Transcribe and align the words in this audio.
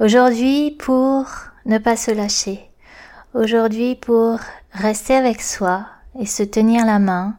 Aujourd'hui 0.00 0.70
pour 0.70 1.26
ne 1.66 1.78
pas 1.78 1.96
se 1.96 2.12
lâcher. 2.12 2.70
Aujourd'hui 3.34 3.96
pour 3.96 4.38
rester 4.70 5.16
avec 5.16 5.42
soi 5.42 5.86
et 6.20 6.24
se 6.24 6.44
tenir 6.44 6.86
la 6.86 7.00
main 7.00 7.34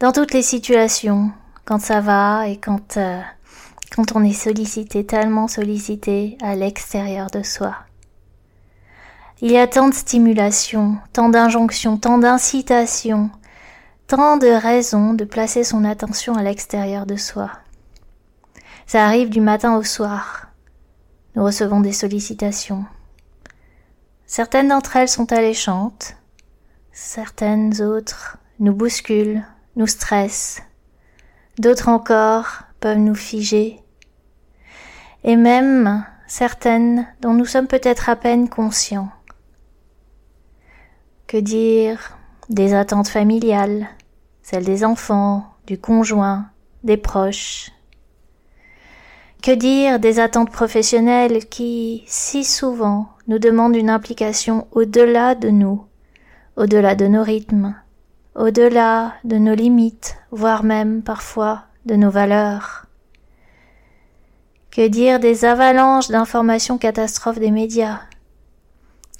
dans 0.00 0.10
toutes 0.10 0.34
les 0.34 0.42
situations, 0.42 1.30
quand 1.64 1.80
ça 1.80 2.00
va 2.00 2.48
et 2.48 2.56
quand, 2.56 2.96
euh, 2.96 3.20
quand 3.94 4.16
on 4.16 4.24
est 4.24 4.32
sollicité, 4.32 5.06
tellement 5.06 5.46
sollicité 5.46 6.36
à 6.42 6.56
l'extérieur 6.56 7.30
de 7.30 7.44
soi. 7.44 7.76
Il 9.40 9.52
y 9.52 9.58
a 9.58 9.68
tant 9.68 9.90
de 9.90 9.94
stimulation, 9.94 10.98
tant 11.12 11.28
d'injonctions, 11.28 11.98
tant 11.98 12.18
d'incitations, 12.18 13.30
tant 14.08 14.38
de 14.38 14.48
raisons 14.48 15.14
de 15.14 15.24
placer 15.24 15.62
son 15.62 15.84
attention 15.84 16.34
à 16.34 16.42
l'extérieur 16.42 17.06
de 17.06 17.14
soi. 17.14 17.50
Ça 18.88 19.04
arrive 19.04 19.30
du 19.30 19.40
matin 19.40 19.76
au 19.76 19.84
soir. 19.84 20.47
Nous 21.38 21.44
recevons 21.44 21.78
des 21.80 21.92
sollicitations. 21.92 22.84
Certaines 24.26 24.66
d'entre 24.66 24.96
elles 24.96 25.08
sont 25.08 25.32
alléchantes, 25.32 26.16
certaines 26.90 27.80
autres 27.80 28.38
nous 28.58 28.74
bousculent, 28.74 29.44
nous 29.76 29.86
stressent, 29.86 30.60
d'autres 31.60 31.90
encore 31.90 32.62
peuvent 32.80 32.98
nous 32.98 33.14
figer, 33.14 33.78
et 35.22 35.36
même 35.36 36.04
certaines 36.26 37.06
dont 37.20 37.34
nous 37.34 37.46
sommes 37.46 37.68
peut-être 37.68 38.08
à 38.08 38.16
peine 38.16 38.48
conscients. 38.48 39.12
Que 41.28 41.36
dire 41.36 42.18
des 42.48 42.74
attentes 42.74 43.06
familiales, 43.06 43.86
celles 44.42 44.64
des 44.64 44.84
enfants, 44.84 45.46
du 45.68 45.78
conjoint, 45.78 46.50
des 46.82 46.96
proches? 46.96 47.70
Que 49.42 49.52
dire 49.52 50.00
des 50.00 50.18
attentes 50.18 50.50
professionnelles 50.50 51.46
qui, 51.46 52.02
si 52.06 52.42
souvent, 52.42 53.08
nous 53.28 53.38
demandent 53.38 53.76
une 53.76 53.88
implication 53.88 54.66
au-delà 54.72 55.34
de 55.36 55.48
nous, 55.48 55.84
au-delà 56.56 56.96
de 56.96 57.06
nos 57.06 57.22
rythmes, 57.22 57.76
au-delà 58.34 59.14
de 59.24 59.36
nos 59.36 59.54
limites, 59.54 60.16
voire 60.32 60.64
même 60.64 61.02
parfois 61.02 61.62
de 61.86 61.94
nos 61.94 62.10
valeurs? 62.10 62.86
Que 64.72 64.88
dire 64.88 65.20
des 65.20 65.44
avalanches 65.44 66.08
d'informations 66.08 66.78
catastrophes 66.78 67.38
des 67.38 67.52
médias, 67.52 68.00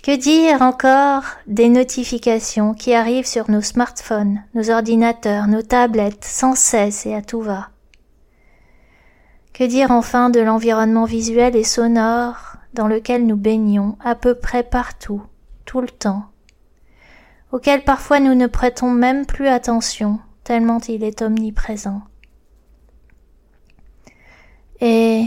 que 0.03 0.17
dire 0.17 0.63
encore 0.63 1.25
des 1.47 1.69
notifications 1.69 2.75
qui 2.75 2.93
arrivent 2.93 3.27
sur 3.27 3.51
nos 3.51 3.63
smartphones, 3.63 4.43
nos 4.55 4.71
ordinateurs, 4.71 5.47
nos 5.47 5.63
tablettes, 5.63 6.25
sans 6.25 6.57
cesse 6.57 7.07
et 7.07 7.15
à 7.15 7.23
tout 7.23 7.41
va? 7.41 7.69
Que 9.59 9.65
dire 9.65 9.91
enfin 9.91 10.31
de 10.31 10.39
l'environnement 10.39 11.05
visuel 11.05 11.57
et 11.57 11.65
sonore 11.65 12.59
dans 12.75 12.87
lequel 12.87 13.27
nous 13.27 13.35
baignons 13.35 13.99
à 13.99 14.15
peu 14.15 14.37
près 14.37 14.63
partout, 14.63 15.21
tout 15.65 15.81
le 15.81 15.89
temps, 15.89 16.27
auquel 17.51 17.83
parfois 17.83 18.21
nous 18.21 18.37
ne 18.37 18.47
prêtons 18.47 18.93
même 18.93 19.27
plus 19.27 19.49
attention, 19.49 20.21
tellement 20.45 20.79
il 20.89 21.03
est 21.03 21.23
omniprésent. 21.23 22.03
Et 24.81 25.27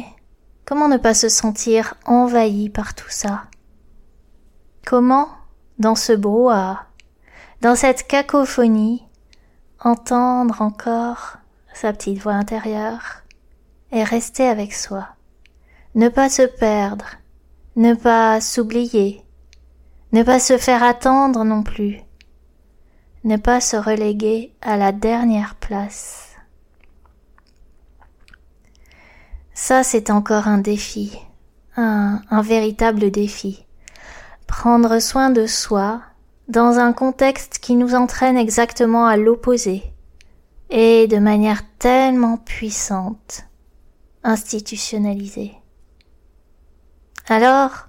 comment 0.63 0.87
ne 0.87 0.95
pas 0.95 1.13
se 1.13 1.27
sentir 1.27 1.95
envahi 2.05 2.69
par 2.69 2.95
tout 2.95 3.09
ça? 3.09 3.47
Comment, 4.85 5.27
dans 5.77 5.95
ce 5.95 6.13
brouhaha, 6.13 6.85
dans 7.59 7.75
cette 7.75 8.07
cacophonie, 8.07 9.03
entendre 9.81 10.61
encore 10.61 11.35
sa 11.73 11.91
petite 11.91 12.19
voix 12.19 12.31
intérieure? 12.31 13.20
Et 13.91 14.03
rester 14.03 14.47
avec 14.47 14.73
soi, 14.73 15.07
ne 15.95 16.09
pas 16.09 16.29
se 16.29 16.43
perdre, 16.43 17.05
ne 17.75 17.93
pas 17.93 18.41
s'oublier, 18.41 19.23
ne 20.11 20.23
pas 20.23 20.39
se 20.39 20.57
faire 20.57 20.83
attendre 20.83 21.43
non 21.43 21.63
plus, 21.63 21.99
ne 23.23 23.37
pas 23.37 23.61
se 23.61 23.77
reléguer 23.77 24.53
à 24.61 24.77
la 24.77 24.91
dernière 24.91 25.55
place. 25.55 26.31
Ça, 29.53 29.83
c'est 29.83 30.09
encore 30.09 30.47
un 30.47 30.57
défi, 30.57 31.17
un, 31.77 32.21
véritable 32.41 33.11
défi. 33.11 33.65
Prendre 34.47 34.99
soin 34.99 35.29
de 35.29 35.45
soi 35.45 36.01
dans 36.47 36.79
un 36.79 36.93
contexte 36.93 37.59
qui 37.59 37.75
nous 37.75 37.93
entraîne 37.93 38.37
exactement 38.37 39.05
à 39.05 39.17
l'opposé 39.17 39.83
et 40.69 41.07
de 41.07 41.17
manière 41.17 41.61
tellement 41.77 42.37
puissante, 42.37 43.45
institutionnalisée. 44.23 45.53
Alors, 47.27 47.87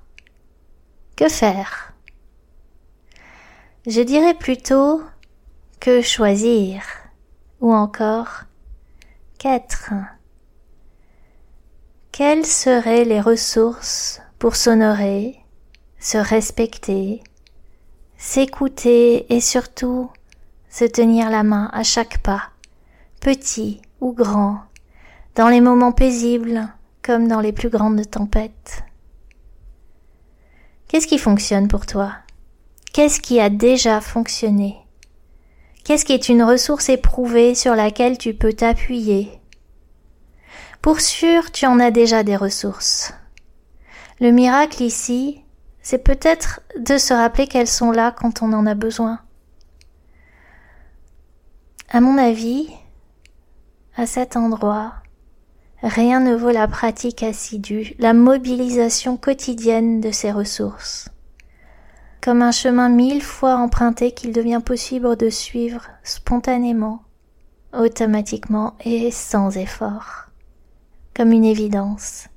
que 1.17 1.29
faire? 1.29 1.93
Je 3.87 4.01
dirais 4.01 4.35
plutôt 4.35 5.03
que 5.81 6.01
choisir 6.01 6.83
ou 7.61 7.73
encore 7.73 8.45
qu'être. 9.39 9.93
Quelles 12.13 12.47
seraient 12.47 13.05
les 13.05 13.21
ressources 13.21 14.21
pour 14.39 14.55
s'honorer, 14.55 15.41
se 15.99 16.19
respecter, 16.19 17.23
s'écouter 18.17 19.33
et 19.35 19.41
surtout 19.41 20.11
se 20.71 20.85
tenir 20.85 21.31
la 21.31 21.43
main 21.43 21.69
à 21.73 21.83
chaque 21.83 22.23
pas, 22.23 22.51
petit 23.21 23.83
ou 24.01 24.13
grand, 24.13 24.61
dans 25.35 25.49
les 25.49 25.61
moments 25.61 25.93
paisibles 25.93 26.69
comme 27.03 27.27
dans 27.27 27.41
les 27.41 27.53
plus 27.53 27.69
grandes 27.69 28.09
tempêtes. 28.09 28.85
Qu'est-ce 30.89 31.07
qui 31.07 31.19
fonctionne 31.19 31.69
pour 31.69 31.87
toi? 31.87 32.13
Qu'est-ce 32.93 33.21
qui 33.21 33.41
a 33.41 33.49
déjà 33.49 34.01
fonctionné? 34.01 34.77
Qu'est-ce 35.85 36.05
qui 36.05 36.13
est 36.13 36.29
une 36.29 36.43
ressource 36.43 36.91
éprouvée 36.91 37.55
sur 37.55 37.75
laquelle 37.75 38.19
tu 38.19 38.35
peux 38.35 38.53
t'appuyer? 38.53 39.41
Pour 40.83 41.01
sûr, 41.01 41.51
tu 41.51 41.67
en 41.67 41.81
as 41.81 41.91
déjà 41.91 42.23
des 42.23 42.37
ressources. 42.37 43.15
Le 44.21 44.31
miracle 44.31 44.83
ici, 44.83 45.43
c'est 45.81 46.05
peut-être 46.05 46.61
de 46.79 46.99
se 46.99 47.15
rappeler 47.15 47.47
qu'elles 47.47 47.67
sont 47.67 47.91
là 47.91 48.13
quand 48.13 48.43
on 48.43 48.53
en 48.53 48.67
a 48.67 48.75
besoin. 48.75 49.21
À 51.89 52.01
mon 52.01 52.19
avis, 52.19 52.69
à 53.97 54.07
cet 54.07 54.37
endroit, 54.37 55.02
rien 55.83 56.21
ne 56.21 56.35
vaut 56.35 56.51
la 56.51 56.69
pratique 56.69 57.23
assidue, 57.23 57.95
la 57.99 58.15
mobilisation 58.15 59.17
quotidienne 59.17 60.01
de 60.01 60.11
ces 60.11 60.31
ressources. 60.31 61.09
Comme 62.21 62.43
un 62.43 62.53
chemin 62.53 62.89
mille 62.89 63.23
fois 63.23 63.57
emprunté 63.57 64.13
qu'il 64.13 64.33
devient 64.33 64.61
possible 64.65 65.17
de 65.17 65.29
suivre 65.29 65.89
spontanément, 66.05 67.03
automatiquement 67.73 68.75
et 68.85 69.11
sans 69.11 69.57
effort, 69.57 70.27
comme 71.17 71.33
une 71.33 71.45
évidence. 71.45 72.29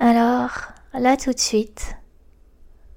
Alors, 0.00 0.72
là 0.92 1.16
tout 1.16 1.32
de 1.32 1.38
suite, 1.38 1.96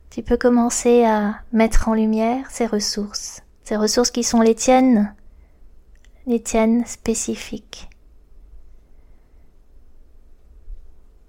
tu 0.10 0.24
peux 0.24 0.38
commencer 0.38 1.04
à 1.06 1.36
mettre 1.51 1.89
en 1.89 1.94
lumière 1.94 2.50
ces 2.50 2.66
ressources, 2.66 3.42
ces 3.63 3.75
ressources 3.75 4.12
qui 4.12 4.24
sont 4.24 4.42
les 4.42 4.56
tiennes, 4.56 5.13
les 6.25 6.42
tiennes 6.42 6.86
spécifiques. 6.86 7.90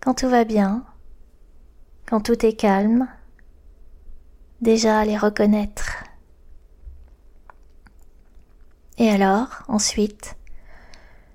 Quand 0.00 0.14
tout 0.14 0.28
va 0.28 0.44
bien, 0.44 0.84
quand 2.06 2.20
tout 2.20 2.46
est 2.46 2.54
calme, 2.54 3.08
déjà 4.60 5.04
les 5.04 5.16
reconnaître. 5.16 6.04
Et 8.98 9.10
alors, 9.10 9.62
ensuite, 9.66 10.36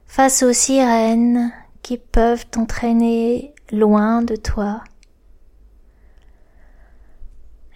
face 0.06 0.44
aux 0.44 0.54
sirènes 0.54 1.52
qui 1.82 1.98
peuvent 1.98 2.46
t'entraîner 2.46 3.54
loin 3.72 4.22
de 4.22 4.38
toi, 4.38 4.84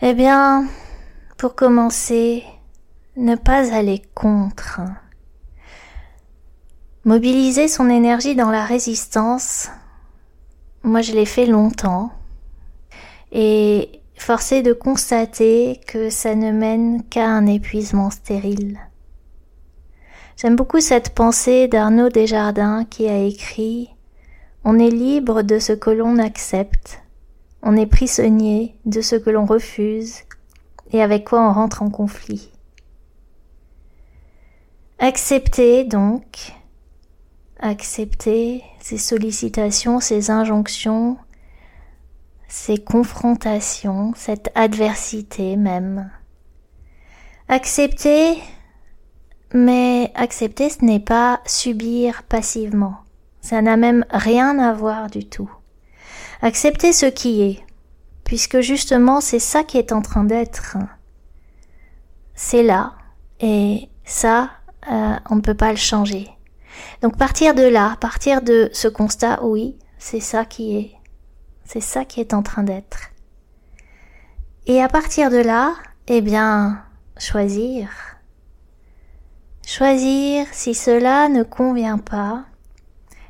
eh 0.02 0.14
bien, 0.14 0.68
pour 1.38 1.56
commencer, 1.56 2.44
ne 3.18 3.36
pas 3.36 3.74
aller 3.74 4.02
contre. 4.14 4.82
Mobiliser 7.06 7.68
son 7.68 7.90
énergie 7.90 8.34
dans 8.34 8.50
la 8.50 8.64
résistance, 8.64 9.68
moi 10.84 11.02
je 11.02 11.12
l'ai 11.12 11.26
fait 11.26 11.46
longtemps. 11.46 12.14
Et 13.34 14.00
forcé 14.16 14.62
de 14.62 14.72
constater 14.72 15.82
que 15.86 16.10
ça 16.10 16.34
ne 16.34 16.54
mène 16.54 17.04
qu'à 17.04 17.28
un 17.28 17.46
épuisement 17.46 18.10
stérile. 18.10 18.80
J'aime 20.38 20.56
beaucoup 20.56 20.80
cette 20.80 21.10
pensée 21.10 21.68
d'Arnaud 21.68 22.08
Desjardins 22.08 22.86
qui 22.86 23.10
a 23.10 23.18
écrit 23.18 23.90
On 24.64 24.80
est 24.80 24.90
libre 24.90 25.42
de 25.42 25.60
ce 25.60 25.74
que 25.74 25.90
l'on 25.90 26.20
accepte, 26.20 27.04
on 27.62 27.76
est 27.76 27.86
prisonnier 27.86 28.78
de 28.86 29.02
ce 29.02 29.18
que 29.18 29.30
l'on 29.30 29.46
refuse 29.46 30.20
et 30.94 31.02
avec 31.02 31.26
quoi 31.26 31.42
on 31.42 31.52
rentre 31.52 31.82
en 31.82 31.90
conflit. 31.90 32.50
Accepter 35.00 35.84
donc, 35.84 36.54
accepter 37.64 38.62
ces 38.82 38.98
sollicitations, 38.98 40.02
ces 40.02 40.30
injonctions, 40.30 41.18
ces 42.50 42.78
confrontations, 42.78 44.12
cette 44.18 44.52
adversité 44.54 45.56
même. 45.56 46.12
Accepter, 47.48 48.36
mais 49.54 50.12
accepter 50.14 50.70
ce 50.70 50.84
n'est 50.84 51.00
pas 51.00 51.40
subir 51.46 52.24
passivement. 52.24 52.98
Ça 53.40 53.62
n'a 53.62 53.78
même 53.78 54.06
rien 54.10 54.60
à 54.60 54.74
voir 54.74 55.10
du 55.10 55.26
tout. 55.26 55.50
Accepter 56.42 56.92
ce 56.92 57.06
qui 57.06 57.44
est, 57.44 57.66
puisque 58.26 58.60
justement 58.60 59.22
c'est 59.22 59.40
ça 59.40 59.64
qui 59.64 59.78
est 59.78 59.94
en 59.94 60.02
train 60.02 60.26
d'être. 60.26 60.76
C'est 62.36 62.64
là, 62.64 62.96
et 63.40 63.88
ça, 64.04 64.50
euh, 64.92 65.16
on 65.30 65.38
ne 65.38 65.42
peut 65.42 65.54
pas 65.54 65.72
le 65.72 65.78
changer. 65.78 66.30
Donc 67.02 67.18
partir 67.18 67.54
de 67.54 67.64
là, 67.64 67.98
partir 68.00 68.42
de 68.42 68.70
ce 68.74 68.88
constat, 68.88 69.44
oui, 69.44 69.78
c'est 69.98 70.20
ça 70.20 70.46
qui 70.46 70.78
est. 70.78 70.92
C'est 71.66 71.82
ça 71.82 72.06
qui 72.06 72.20
est 72.20 72.34
en 72.34 72.44
train 72.44 72.64
d'être. 72.64 73.12
Et 74.66 74.82
à 74.82 74.88
partir 74.88 75.30
de 75.30 75.38
là, 75.38 75.76
eh 76.08 76.22
bien, 76.22 76.84
choisir. 77.18 77.90
Choisir 79.66 80.46
si 80.52 80.74
cela 80.74 81.30
ne 81.30 81.44
convient 81.44 81.98
pas. 81.98 82.46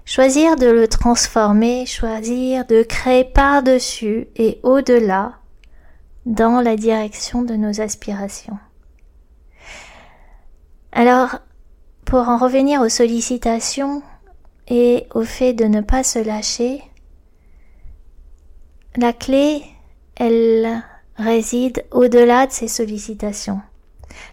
Choisir 0.06 0.56
de 0.56 0.68
le 0.68 0.88
transformer, 0.88 1.86
choisir 1.86 2.66
de 2.66 2.84
créer 2.84 3.24
par-dessus 3.24 4.28
et 4.36 4.60
au-delà 4.64 5.34
dans 6.26 6.62
la 6.62 6.76
direction 6.76 7.44
de 7.44 7.56
nos 7.56 7.82
aspirations. 7.82 8.58
Alors, 10.92 11.40
pour 12.14 12.30
en 12.30 12.38
revenir 12.38 12.80
aux 12.82 12.90
sollicitations 12.90 14.04
et 14.68 15.08
au 15.16 15.24
fait 15.24 15.54
de 15.54 15.64
ne 15.64 15.82
pas 15.82 16.04
se 16.04 16.20
lâcher, 16.20 16.84
la 18.96 19.14
clé, 19.14 19.64
elle 20.16 20.84
réside 21.16 21.84
au-delà 21.90 22.46
de 22.46 22.52
ces 22.52 22.68
sollicitations. 22.68 23.62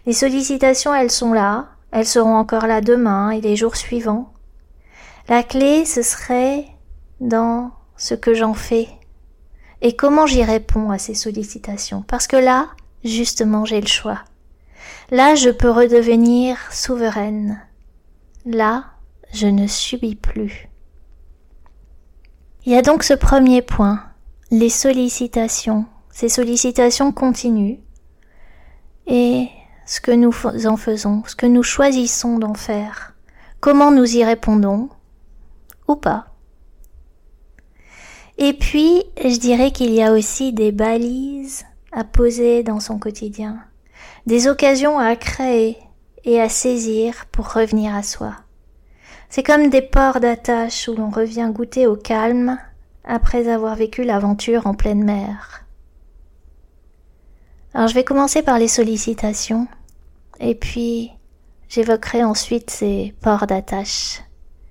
Les 0.05 0.13
sollicitations, 0.13 0.93
elles 0.93 1.09
sont 1.09 1.33
là, 1.33 1.69
elles 1.89 2.05
seront 2.05 2.35
encore 2.35 2.67
là 2.67 2.81
demain 2.81 3.31
et 3.31 3.41
les 3.41 3.55
jours 3.55 3.75
suivants. 3.75 4.31
La 5.27 5.41
clé, 5.41 5.83
ce 5.83 6.03
serait 6.03 6.67
dans 7.19 7.71
ce 7.97 8.13
que 8.13 8.35
j'en 8.35 8.53
fais 8.53 8.89
et 9.81 9.95
comment 9.95 10.27
j'y 10.27 10.43
réponds 10.43 10.91
à 10.91 10.99
ces 10.99 11.15
sollicitations. 11.15 12.03
Parce 12.07 12.27
que 12.27 12.37
là, 12.37 12.67
justement, 13.03 13.65
j'ai 13.65 13.81
le 13.81 13.87
choix. 13.87 14.19
Là, 15.09 15.33
je 15.33 15.49
peux 15.49 15.71
redevenir 15.71 16.71
souveraine. 16.71 17.59
Là, 18.45 18.85
je 19.33 19.47
ne 19.47 19.67
subis 19.67 20.15
plus. 20.15 20.69
Il 22.65 22.71
y 22.71 22.75
a 22.75 22.81
donc 22.81 23.03
ce 23.03 23.13
premier 23.13 23.61
point, 23.61 24.03
les 24.51 24.69
sollicitations. 24.69 25.85
Ces 26.09 26.29
sollicitations 26.29 27.11
continuent. 27.11 27.79
Et 29.07 29.47
ce 29.85 30.01
que 30.01 30.11
nous 30.11 30.33
en 30.65 30.77
faisons, 30.77 31.23
ce 31.25 31.35
que 31.35 31.45
nous 31.45 31.63
choisissons 31.63 32.39
d'en 32.39 32.53
faire, 32.53 33.13
comment 33.59 33.91
nous 33.91 34.15
y 34.15 34.23
répondons, 34.23 34.89
ou 35.87 35.95
pas. 35.95 36.27
Et 38.37 38.53
puis, 38.53 39.03
je 39.23 39.37
dirais 39.37 39.71
qu'il 39.71 39.91
y 39.91 40.01
a 40.01 40.13
aussi 40.13 40.53
des 40.53 40.71
balises 40.71 41.65
à 41.91 42.03
poser 42.03 42.63
dans 42.63 42.79
son 42.79 42.99
quotidien 42.99 43.59
des 44.25 44.47
occasions 44.47 44.99
à 44.99 45.15
créer 45.15 45.77
et 46.25 46.39
à 46.39 46.49
saisir 46.49 47.25
pour 47.31 47.53
revenir 47.53 47.95
à 47.95 48.03
soi. 48.03 48.35
C'est 49.29 49.43
comme 49.43 49.69
des 49.69 49.81
ports 49.81 50.19
d'attache 50.19 50.87
où 50.87 50.95
l'on 50.95 51.09
revient 51.09 51.49
goûter 51.53 51.87
au 51.87 51.95
calme 51.95 52.57
après 53.03 53.47
avoir 53.47 53.75
vécu 53.75 54.03
l'aventure 54.03 54.67
en 54.67 54.73
pleine 54.73 55.03
mer. 55.03 55.65
Alors 57.73 57.87
je 57.87 57.93
vais 57.93 58.03
commencer 58.03 58.41
par 58.41 58.59
les 58.59 58.67
sollicitations 58.67 59.67
et 60.39 60.55
puis 60.55 61.11
j'évoquerai 61.69 62.23
ensuite 62.23 62.69
ces 62.69 63.15
ports 63.21 63.47
d'attache, 63.47 64.21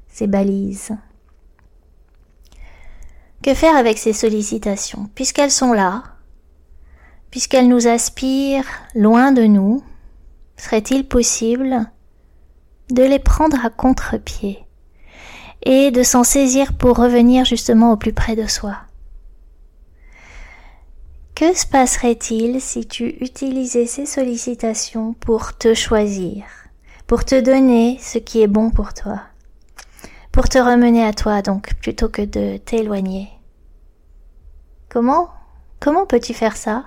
ces 0.09 0.27
balises. 0.27 0.95
Que 3.43 3.55
faire 3.55 3.75
avec 3.75 3.97
ces 3.97 4.13
sollicitations? 4.13 5.09
Puisqu'elles 5.15 5.51
sont 5.51 5.73
là, 5.73 6.03
puisqu'elle 7.31 7.69
nous 7.69 7.87
aspire 7.87 8.67
loin 8.95 9.33
de 9.33 9.45
nous, 9.45 9.83
serait-il 10.61 11.09
possible 11.09 11.91
de 12.91 13.03
les 13.03 13.19
prendre 13.19 13.65
à 13.65 13.71
contre-pied 13.71 14.65
et 15.63 15.91
de 15.91 16.03
s'en 16.03 16.23
saisir 16.25 16.75
pour 16.75 16.99
revenir 16.99 17.45
justement 17.45 17.93
au 17.93 17.97
plus 17.97 18.13
près 18.13 18.37
de 18.37 18.47
soi? 18.47 18.77
Que 21.35 21.57
se 21.57 21.67
passerait-il 21.67 22.61
si 22.61 22.87
tu 22.87 23.17
utilisais 23.21 23.87
ces 23.87 24.05
sollicitations 24.05 25.15
pour 25.15 25.57
te 25.57 25.73
choisir, 25.73 26.45
pour 27.07 27.25
te 27.25 27.41
donner 27.41 27.99
ce 27.99 28.19
qui 28.19 28.43
est 28.43 28.47
bon 28.47 28.71
pour 28.71 28.93
toi, 28.93 29.23
pour 30.31 30.51
te 30.51 30.59
remener 30.59 31.03
à 31.03 31.15
toi 31.15 31.41
donc 31.41 31.75
plutôt 31.77 32.11
que 32.11 32.23
de 32.23 32.59
t'éloigner? 32.59 33.31
Comment 34.91 35.31
Comment 35.81 36.05
peux-tu 36.05 36.35
faire 36.35 36.59
ça? 36.59 36.85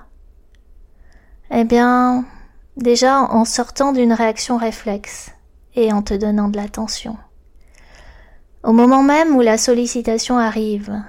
Eh 1.50 1.64
bien, 1.64 2.24
déjà 2.76 3.20
en 3.20 3.44
sortant 3.44 3.92
d'une 3.92 4.12
réaction 4.12 4.56
réflexe 4.56 5.30
et 5.74 5.92
en 5.92 6.02
te 6.02 6.14
donnant 6.14 6.48
de 6.48 6.56
l'attention. 6.56 7.16
Au 8.62 8.72
moment 8.72 9.02
même 9.02 9.36
où 9.36 9.40
la 9.40 9.58
sollicitation 9.58 10.38
arrive, 10.38 11.02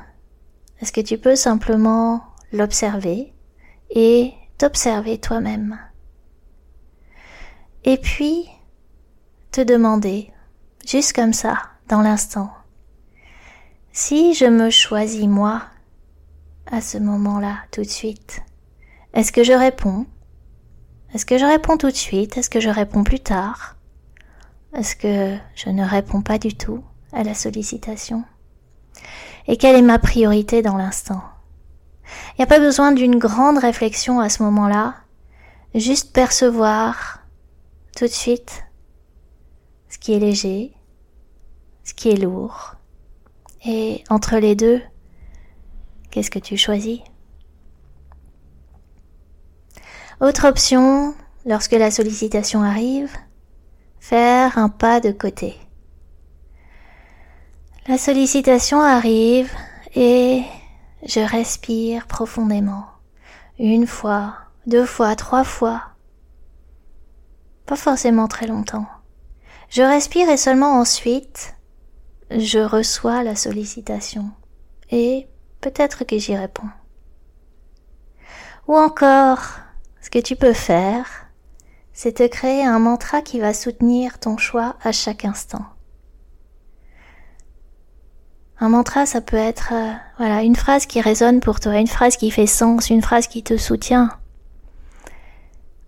est-ce 0.82 0.92
que 0.92 1.02
tu 1.02 1.18
peux 1.18 1.36
simplement 1.36 2.22
l'observer 2.52 3.34
et 3.90 4.34
t'observer 4.58 5.20
toi-même? 5.20 5.80
Et 7.86 7.98
puis, 7.98 8.50
te 9.52 9.62
demander, 9.62 10.32
juste 10.86 11.14
comme 11.14 11.34
ça, 11.34 11.58
dans 11.88 12.02
l'instant, 12.02 12.52
si 13.94 14.34
je 14.34 14.46
me 14.46 14.70
choisis 14.70 15.28
moi 15.28 15.62
à 16.66 16.82
ce 16.82 16.98
moment-là, 16.98 17.60
tout 17.72 17.84
de 17.84 17.88
suite, 17.88 18.42
est-ce 19.14 19.32
que 19.32 19.44
je 19.44 19.54
réponds? 19.54 20.06
Est-ce 21.16 21.26
que 21.26 21.38
je 21.38 21.46
réponds 21.46 21.78
tout 21.78 21.90
de 21.90 21.96
suite? 21.96 22.36
Est-ce 22.36 22.50
que 22.50 22.60
je 22.60 22.70
réponds 22.70 23.06
plus 23.06 23.22
tard? 23.22 23.78
Est-ce 24.74 24.98
que 24.98 25.38
je 25.56 25.70
ne 25.70 25.86
réponds 25.86 26.22
pas 26.22 26.38
du 26.38 26.58
tout 26.58 26.84
à 27.14 27.24
la 27.24 27.34
sollicitation? 27.34 28.26
Et 29.48 29.56
quelle 29.56 29.78
est 29.78 29.82
ma 29.82 29.98
priorité 29.98 30.62
dans 30.62 30.76
l'instant? 30.76 31.24
Il 32.04 32.40
n'y 32.40 32.44
a 32.44 32.48
pas 32.48 32.60
besoin 32.60 32.92
d'une 32.92 33.18
grande 33.18 33.60
réflexion 33.60 34.20
à 34.20 34.28
ce 34.28 34.44
moment-là, 34.44 34.94
juste 35.74 36.12
percevoir 36.12 37.22
tout 37.96 38.08
de 38.08 38.12
suite 38.12 38.66
ce 39.88 39.98
qui 39.98 40.12
est 40.16 40.20
léger, 40.20 40.74
ce 41.86 41.94
qui 41.94 42.10
est 42.10 42.18
lourd, 42.18 42.76
et 43.66 44.04
entre 44.10 44.36
les 44.36 44.56
deux, 44.56 44.82
qu'est-ce 46.12 46.30
que 46.30 46.40
tu 46.40 46.58
choisis? 46.58 47.00
Autre 50.22 50.48
option, 50.48 51.14
lorsque 51.46 51.74
la 51.74 51.92
sollicitation 51.92 52.62
arrive, 52.64 53.12
faire 54.00 54.58
un 54.58 54.70
pas 54.70 55.00
de 55.00 55.12
côté. 55.12 55.56
La 57.88 57.98
sollicitation 57.98 58.82
arrive 58.82 59.52
et 59.96 60.44
je 61.06 61.20
respire 61.20 62.08
profondément. 62.08 62.86
Une 63.60 63.88
fois, 63.88 64.36
deux 64.66 64.86
fois, 64.86 65.16
trois 65.16 65.44
fois. 65.44 65.84
Pas 67.66 67.76
forcément 67.76 68.28
très 68.28 68.48
longtemps. 68.48 68.88
Je 69.70 69.82
respire 69.82 70.30
et 70.30 70.38
seulement 70.38 70.80
ensuite, 70.80 71.56
je 72.32 72.60
reçois 72.60 73.24
la 73.24 73.36
sollicitation. 73.36 74.32
Et 74.92 75.28
peut-être 75.62 76.06
que 76.06 76.18
j'y 76.18 76.36
réponds. 76.36 76.70
Ou 78.68 78.76
encore, 78.76 79.60
ce 80.06 80.12
que 80.12 80.20
tu 80.20 80.36
peux 80.36 80.54
faire, 80.54 81.08
c'est 81.92 82.18
te 82.18 82.28
créer 82.28 82.64
un 82.64 82.78
mantra 82.78 83.24
qui 83.24 83.40
va 83.40 83.56
soutenir 83.56 84.20
ton 84.20 84.38
choix 84.38 84.76
à 84.84 84.92
chaque 84.92 85.26
instant. 85.26 85.66
Un 88.60 88.70
mantra, 88.70 89.08
ça 89.08 89.20
peut 89.20 89.36
être 89.36 89.74
euh, 89.74 89.94
voilà 90.20 90.44
une 90.44 90.56
phrase 90.56 90.86
qui 90.86 91.02
résonne 91.02 91.40
pour 91.40 91.60
toi, 91.60 91.78
une 91.78 91.88
phrase 91.88 92.18
qui 92.18 92.30
fait 92.30 92.46
sens, 92.46 92.92
une 92.92 93.02
phrase 93.02 93.26
qui 93.26 93.42
te 93.42 93.58
soutient. 93.58 94.12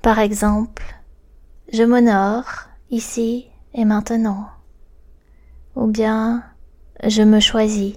Par 0.01 0.17
exemple, 0.17 0.81
je 1.71 1.83
m'honore 1.83 2.69
ici 2.89 3.45
et 3.75 3.85
maintenant. 3.85 4.49
Ou 5.75 5.85
bien 5.85 6.43
je 7.03 7.21
me 7.21 7.39
choisis. 7.39 7.93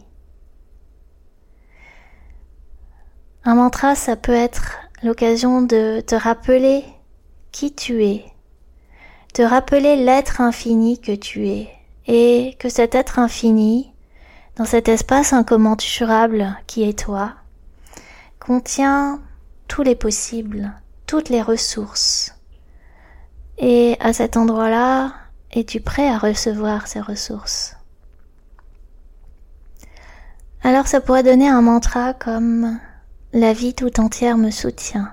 Un 3.42 3.54
mantra, 3.54 3.94
ça 3.94 4.16
peut 4.16 4.32
être 4.32 4.76
l'occasion 5.02 5.62
de 5.62 6.00
te 6.00 6.14
rappeler 6.14 6.84
qui 7.52 7.74
tu 7.74 8.04
es, 8.04 8.24
te 9.32 9.42
rappeler 9.42 9.96
l'être 9.96 10.40
infini 10.40 11.00
que 11.00 11.14
tu 11.14 11.48
es, 11.48 11.70
et 12.06 12.56
que 12.58 12.68
cet 12.68 12.94
être 12.94 13.18
infini, 13.18 13.92
dans 14.56 14.64
cet 14.64 14.88
espace 14.88 15.32
incommensurable 15.32 16.56
qui 16.66 16.82
est 16.82 16.98
toi, 16.98 17.34
contient 18.38 19.20
tous 19.68 19.82
les 19.82 19.94
possibles, 19.94 20.72
toutes 21.06 21.28
les 21.28 21.42
ressources. 21.42 22.34
Et 23.58 23.96
à 24.00 24.12
cet 24.12 24.36
endroit-là, 24.36 25.12
es-tu 25.52 25.80
prêt 25.80 26.08
à 26.08 26.18
recevoir 26.18 26.86
ces 26.86 27.00
ressources? 27.00 27.76
Alors 30.62 30.86
ça 30.86 31.00
pourrait 31.00 31.22
donner 31.22 31.48
un 31.48 31.62
mantra 31.62 32.12
comme 32.12 32.78
la 33.32 33.52
vie 33.52 33.74
tout 33.74 34.00
entière 34.00 34.36
me 34.36 34.50
soutient. 34.50 35.12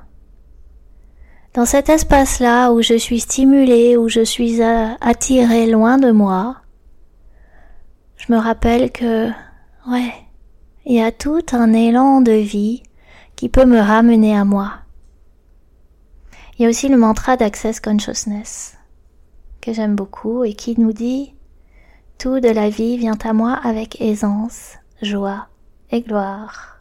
Dans 1.54 1.66
cet 1.66 1.90
espace-là 1.90 2.72
où 2.72 2.82
je 2.82 2.96
suis 2.96 3.20
stimulée, 3.20 3.98
où 3.98 4.10
je 4.10 4.24
suis 4.24 4.62
attirée 4.62 5.68
loin 5.68 5.98
de 5.98 6.12
moi, 6.12 6.58
je 8.18 8.32
me 8.34 8.38
rappelle 8.38 8.92
que, 8.92 9.30
ouais, 9.90 10.14
il 10.86 10.96
y 10.96 11.02
a 11.02 11.12
tout 11.12 11.46
un 11.52 11.74
élan 11.74 12.22
de 12.22 12.32
vie 12.32 12.84
qui 13.36 13.50
peut 13.50 13.66
me 13.66 13.80
ramener 13.80 14.36
à 14.36 14.46
moi. 14.46 14.74
Il 16.58 16.64
y 16.64 16.66
a 16.66 16.70
aussi 16.70 16.90
le 16.90 16.98
mantra 16.98 17.38
d'Access 17.38 17.80
Consciousness, 17.80 18.78
que 19.62 19.74
j'aime 19.74 19.96
beaucoup 19.96 20.44
et 20.44 20.56
qui 20.56 20.80
nous 20.80 20.94
dit 20.94 21.36
Tout 22.18 22.40
de 22.40 22.50
la 22.50 22.70
vie 22.70 22.98
vient 22.98 23.18
à 23.24 23.34
moi 23.34 23.54
avec 23.54 24.02
aisance, 24.02 24.74
joie 25.04 25.50
et 25.92 26.02
gloire. 26.02 26.76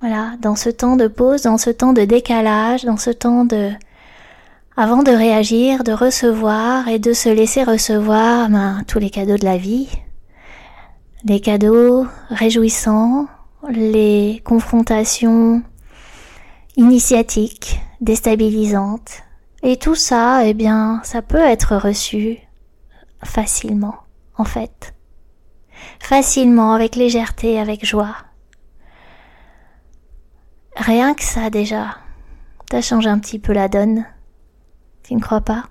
Voilà, 0.00 0.34
dans 0.40 0.54
ce 0.54 0.70
temps 0.70 0.96
de 0.96 1.08
pause, 1.08 1.42
dans 1.42 1.58
ce 1.58 1.70
temps 1.70 1.92
de 1.92 2.04
décalage, 2.04 2.84
dans 2.84 2.96
ce 2.96 3.10
temps 3.10 3.44
de 3.44 3.72
avant 4.76 5.02
de 5.02 5.10
réagir, 5.10 5.82
de 5.82 5.90
recevoir 5.90 6.86
et 6.86 7.00
de 7.00 7.12
se 7.12 7.28
laisser 7.28 7.64
recevoir 7.64 8.48
ben, 8.48 8.84
tous 8.86 9.00
les 9.00 9.10
cadeaux 9.10 9.36
de 9.36 9.44
la 9.44 9.56
vie, 9.56 9.88
les 11.24 11.40
cadeaux 11.40 12.06
réjouissants, 12.30 13.26
les 13.68 14.40
confrontations 14.44 15.64
initiatiques, 16.76 17.80
déstabilisantes. 18.00 19.24
Et 19.64 19.78
tout 19.78 19.96
ça, 19.96 20.46
eh 20.46 20.54
bien, 20.54 21.00
ça 21.02 21.22
peut 21.22 21.38
être 21.38 21.74
reçu 21.76 22.38
facilement, 23.24 23.96
en 24.36 24.44
fait. 24.44 24.94
Facilement, 25.98 26.72
avec 26.72 26.94
légèreté, 26.94 27.58
avec 27.58 27.84
joie. 27.84 28.14
Rien 30.78 31.14
que 31.14 31.24
ça 31.24 31.50
déjà, 31.50 31.96
ça 32.70 32.80
change 32.80 33.06
un 33.06 33.18
petit 33.18 33.38
peu 33.38 33.52
la 33.52 33.68
donne. 33.68 34.06
Tu 35.02 35.14
ne 35.14 35.20
crois 35.20 35.40
pas? 35.40 35.64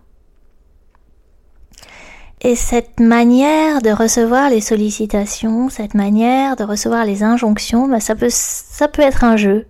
Et 2.41 2.55
cette 2.55 2.99
manière 2.99 3.81
de 3.81 3.89
recevoir 3.89 4.49
les 4.49 4.61
sollicitations, 4.61 5.69
cette 5.69 5.95
manière 5.95 6.55
de 6.55 6.63
recevoir 6.63 7.05
les 7.05 7.23
injonctions, 7.23 7.87
bah 7.87 7.99
ça 7.99 8.15
peut 8.15 8.29
ça 8.29 8.87
peut 8.87 9.01
être 9.01 9.23
un 9.23 9.37
jeu. 9.37 9.65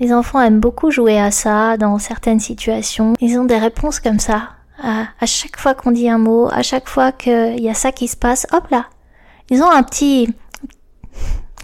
Les 0.00 0.12
enfants 0.12 0.40
aiment 0.40 0.60
beaucoup 0.60 0.90
jouer 0.90 1.20
à 1.20 1.30
ça 1.30 1.76
dans 1.76 1.98
certaines 1.98 2.40
situations. 2.40 3.12
Ils 3.20 3.38
ont 3.38 3.44
des 3.44 3.58
réponses 3.58 4.00
comme 4.00 4.18
ça. 4.18 4.50
À, 4.82 5.26
chaque 5.26 5.56
fois 5.56 5.74
qu'on 5.74 5.92
dit 5.92 6.08
un 6.08 6.18
mot, 6.18 6.48
à 6.50 6.62
chaque 6.62 6.88
fois 6.88 7.12
qu'il 7.12 7.60
y 7.60 7.68
a 7.68 7.74
ça 7.74 7.92
qui 7.92 8.08
se 8.08 8.16
passe, 8.16 8.48
hop 8.50 8.68
là. 8.70 8.86
Ils 9.50 9.62
ont 9.62 9.70
un 9.70 9.84
petit, 9.84 10.34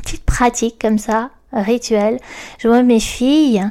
petite 0.02 0.24
pratique 0.24 0.80
comme 0.80 0.98
ça, 0.98 1.30
rituel. 1.52 2.18
Je 2.58 2.68
vois 2.68 2.82
mes 2.82 3.00
filles, 3.00 3.64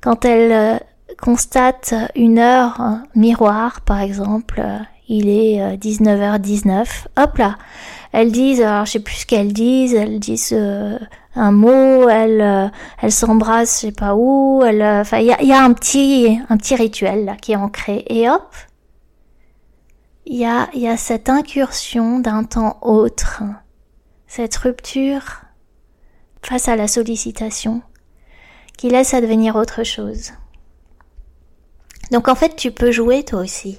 quand 0.00 0.24
elles 0.24 0.52
euh, 0.52 0.78
constate 1.20 1.94
une 2.14 2.38
heure 2.38 2.98
miroir, 3.14 3.80
par 3.82 4.00
exemple, 4.00 4.60
euh, 4.64 4.78
il 5.08 5.28
est 5.28 5.76
19h19, 5.76 6.70
euh, 6.70 7.22
hop 7.22 7.38
là, 7.38 7.56
elles 8.12 8.32
disent, 8.32 8.62
alors 8.62 8.86
je 8.86 8.92
sais 8.92 9.00
plus 9.00 9.16
ce 9.16 9.26
qu'elles 9.26 9.52
disent, 9.52 9.94
elles 9.94 10.20
disent 10.20 10.56
un 11.36 11.52
mot, 11.52 12.08
elles, 12.08 12.70
elles 13.02 13.12
s'embrassent, 13.12 13.80
je 13.82 13.86
sais 13.86 13.92
pas 13.92 14.14
où, 14.14 14.62
elles, 14.64 14.82
enfin 14.82 15.18
il 15.18 15.26
y 15.26 15.32
a, 15.32 15.42
y 15.42 15.52
a, 15.52 15.62
un 15.62 15.72
petit, 15.72 16.40
un 16.48 16.56
petit 16.56 16.76
rituel 16.76 17.24
là 17.24 17.36
qui 17.36 17.52
est 17.52 17.56
ancré 17.56 18.04
et 18.08 18.30
hop, 18.30 18.54
il 20.26 20.36
y 20.36 20.46
a, 20.46 20.68
y 20.74 20.86
a 20.86 20.96
cette 20.96 21.28
incursion 21.28 22.20
d'un 22.20 22.44
temps 22.44 22.78
autre, 22.82 23.42
cette 24.28 24.56
rupture 24.56 25.42
face 26.42 26.68
à 26.68 26.76
la 26.76 26.88
sollicitation 26.88 27.82
qui 28.76 28.88
laisse 28.88 29.14
advenir 29.14 29.56
autre 29.56 29.84
chose. 29.84 30.32
Donc 32.10 32.28
en 32.28 32.34
fait, 32.34 32.56
tu 32.56 32.70
peux 32.70 32.90
jouer 32.90 33.24
toi 33.24 33.40
aussi. 33.40 33.78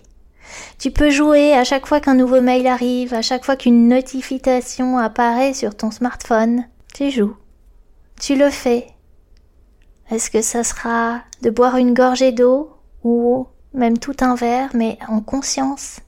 Tu 0.77 0.91
peux 0.91 1.09
jouer 1.09 1.53
à 1.53 1.63
chaque 1.63 1.85
fois 1.85 1.99
qu'un 1.99 2.13
nouveau 2.13 2.41
mail 2.41 2.67
arrive, 2.67 3.13
à 3.13 3.21
chaque 3.21 3.45
fois 3.45 3.55
qu'une 3.55 3.87
notification 3.87 4.97
apparaît 4.97 5.53
sur 5.53 5.75
ton 5.75 5.91
smartphone. 5.91 6.65
Tu 6.93 7.09
joues. 7.09 7.35
Tu 8.19 8.35
le 8.35 8.49
fais. 8.49 8.87
Est-ce 10.11 10.29
que 10.29 10.41
ça 10.41 10.63
sera 10.63 11.21
de 11.41 11.49
boire 11.49 11.77
une 11.77 11.93
gorgée 11.93 12.31
d'eau 12.31 12.71
ou 13.03 13.47
même 13.73 13.97
tout 13.97 14.17
un 14.21 14.35
verre, 14.35 14.69
mais 14.73 14.99
en 15.07 15.21
conscience? 15.21 15.99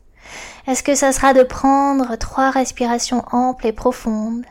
Est-ce 0.68 0.84
que 0.84 0.96
ça 0.96 1.12
sera 1.12 1.34
de 1.34 1.44
prendre 1.44 2.16
trois 2.18 2.52
respirations 2.52 3.24
amples 3.32 3.68
et 3.68 3.74
profondes? 3.74 4.46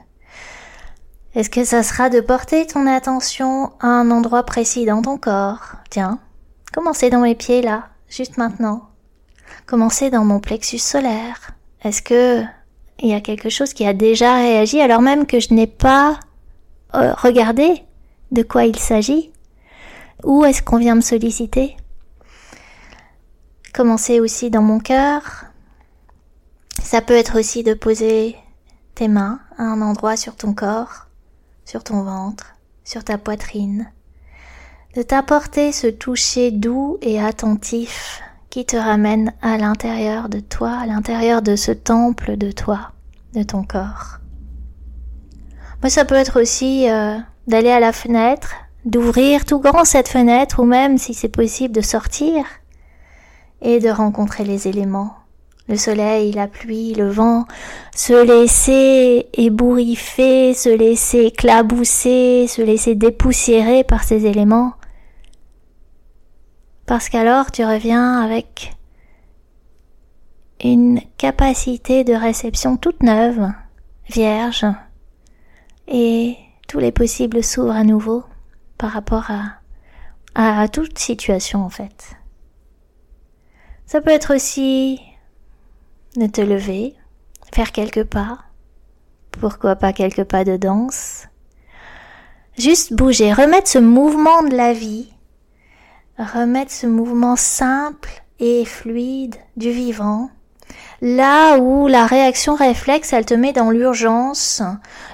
Est-ce 1.35 1.51
que 1.51 1.65
ça 1.65 1.83
sera 1.83 2.11
de 2.11 2.21
porter 2.21 2.67
ton 2.67 2.87
attention 2.87 3.73
à 3.81 3.87
un 3.87 4.11
endroit 4.11 4.45
précis 4.45 4.85
dans 4.85 5.03
ton 5.03 5.17
corps? 5.17 5.77
Tiens, 5.89 6.19
Commencez 6.73 7.11
dans 7.11 7.21
mes 7.21 7.35
pieds 7.35 7.61
là, 7.61 7.89
juste 8.09 8.39
maintenant. 8.39 8.89
Commencez 9.67 10.09
dans 10.09 10.25
mon 10.25 10.41
plexus 10.41 10.79
solaire. 10.79 11.51
Est-ce 11.85 12.01
que 12.01 12.43
il 12.99 13.11
y 13.11 13.15
a 13.15 13.21
quelque 13.21 13.51
chose 13.51 13.75
qui 13.75 13.87
a 13.87 13.93
déjà 13.93 14.37
réagi 14.37 14.81
alors 14.81 15.03
même 15.03 15.27
que 15.27 15.39
je 15.39 15.53
n'ai 15.53 15.67
pas 15.67 16.19
euh, 16.95 17.13
regardé 17.15 17.85
de 18.31 18.43
quoi 18.43 18.65
il 18.65 18.79
s'agit? 18.79 19.33
Où 20.25 20.47
est-ce 20.47 20.63
qu'on 20.63 20.79
vient 20.79 20.95
me 20.95 21.03
solliciter? 21.03 21.77
Commencez 23.75 24.19
aussi 24.19 24.49
dans 24.49 24.63
mon 24.63 24.79
cœur. 24.79 25.45
Ça 26.83 27.03
peut 27.03 27.17
être 27.17 27.39
aussi 27.39 27.63
de 27.63 27.75
poser 27.75 28.37
tes 28.95 29.09
mains 29.09 29.41
à 29.59 29.65
un 29.65 29.83
endroit 29.83 30.17
sur 30.17 30.37
ton 30.37 30.55
corps, 30.55 31.09
sur 31.65 31.85
ton 31.85 32.03
ventre, 32.03 32.55
sur 32.85 33.05
ta 33.05 33.19
poitrine 33.19 33.91
de 34.95 35.03
t'apporter 35.03 35.73
ce 35.73 35.87
toucher 35.87 36.51
doux 36.51 36.99
et 37.01 37.21
attentif 37.21 38.21
qui 38.51 38.67
te 38.67 38.77
ramène 38.77 39.33
à 39.41 39.57
l'intérieur 39.57 40.29
de 40.29 40.41
toi, 40.41 40.73
à 40.83 40.87
l'intérieur 40.87 41.41
de 41.41 41.57
ce 41.57 41.73
temple 41.73 42.37
de 42.37 42.53
toi, 42.53 42.93
de 43.35 43.43
ton 43.43 43.65
corps. 43.65 44.19
Moi, 45.81 45.89
ça 45.89 46.05
peut 46.05 46.15
être 46.15 46.41
aussi 46.41 46.89
euh, 46.91 47.17
d'aller 47.47 47.71
à 47.71 47.81
la 47.81 47.93
fenêtre, 47.93 48.55
d'ouvrir 48.85 49.47
tout 49.47 49.59
grand 49.59 49.87
cette 49.87 50.09
fenêtre, 50.09 50.61
ou 50.61 50.65
même, 50.65 50.99
si 50.99 51.15
c'est 51.15 51.29
possible, 51.29 51.75
de 51.75 51.81
sortir 51.81 52.45
et 53.63 53.81
de 53.81 53.89
rencontrer 53.89 54.45
les 54.45 54.69
éléments. 54.69 55.15
Le 55.73 55.77
soleil, 55.77 56.31
la 56.33 56.47
pluie, 56.47 56.95
le 56.95 57.11
vent, 57.11 57.47
se 57.97 58.13
laisser 58.13 59.27
ébouriffer, 59.33 60.55
se 60.55 60.69
laisser 60.69 61.25
éclabousser, 61.25 62.47
se 62.47 62.63
laisser 62.63 62.95
dépoussiérer 62.95 63.83
par 63.83 64.05
ces 64.05 64.27
éléments 64.27 64.75
parce 66.93 67.09
qu'alors 67.09 67.51
tu 67.51 67.65
reviens 67.65 68.21
avec 68.21 68.77
une 70.63 71.01
capacité 71.17 72.05
de 72.05 72.13
réception 72.13 72.77
toute 72.77 73.03
neuve, 73.03 73.51
vierge, 74.11 74.67
et 75.89 76.37
tous 76.69 76.81
les 76.81 76.93
possibles 76.93 77.43
s'ouvrent 77.43 77.77
à 77.77 77.85
nouveau 77.85 78.25
par 78.77 78.91
rapport 78.91 79.31
à, 80.35 80.69
toute 80.69 80.99
situation 80.99 81.65
en 81.65 81.71
fait. 81.71 82.17
Ça 83.87 84.03
peut 84.03 84.11
être 84.11 84.35
aussi 84.35 85.01
de 86.17 86.27
te 86.27 86.41
lever, 86.41 86.95
faire 87.55 87.73
quelques 87.73 88.05
pas, 88.05 88.39
pourquoi 89.31 89.77
pas 89.77 89.93
quelques 89.93 90.25
pas 90.25 90.45
de 90.45 90.57
danse, 90.57 91.27
juste 92.59 92.93
bouger, 92.93 93.33
remettre 93.33 93.69
ce 93.69 93.79
mouvement 93.79 94.43
de 94.43 94.55
la 94.55 94.73
vie 94.73 95.13
remettre 96.19 96.73
ce 96.73 96.87
mouvement 96.87 97.37
simple 97.37 98.11
et 98.39 98.65
fluide 98.65 99.37
du 99.57 99.71
vivant, 99.71 100.31
là 101.01 101.59
où 101.59 101.89
la 101.89 102.07
réaction 102.07 102.55
réflexe, 102.55 103.13
elle 103.13 103.27
te 103.27 103.35
met 103.35 103.53
dans 103.53 103.71
l'urgence 103.71 104.63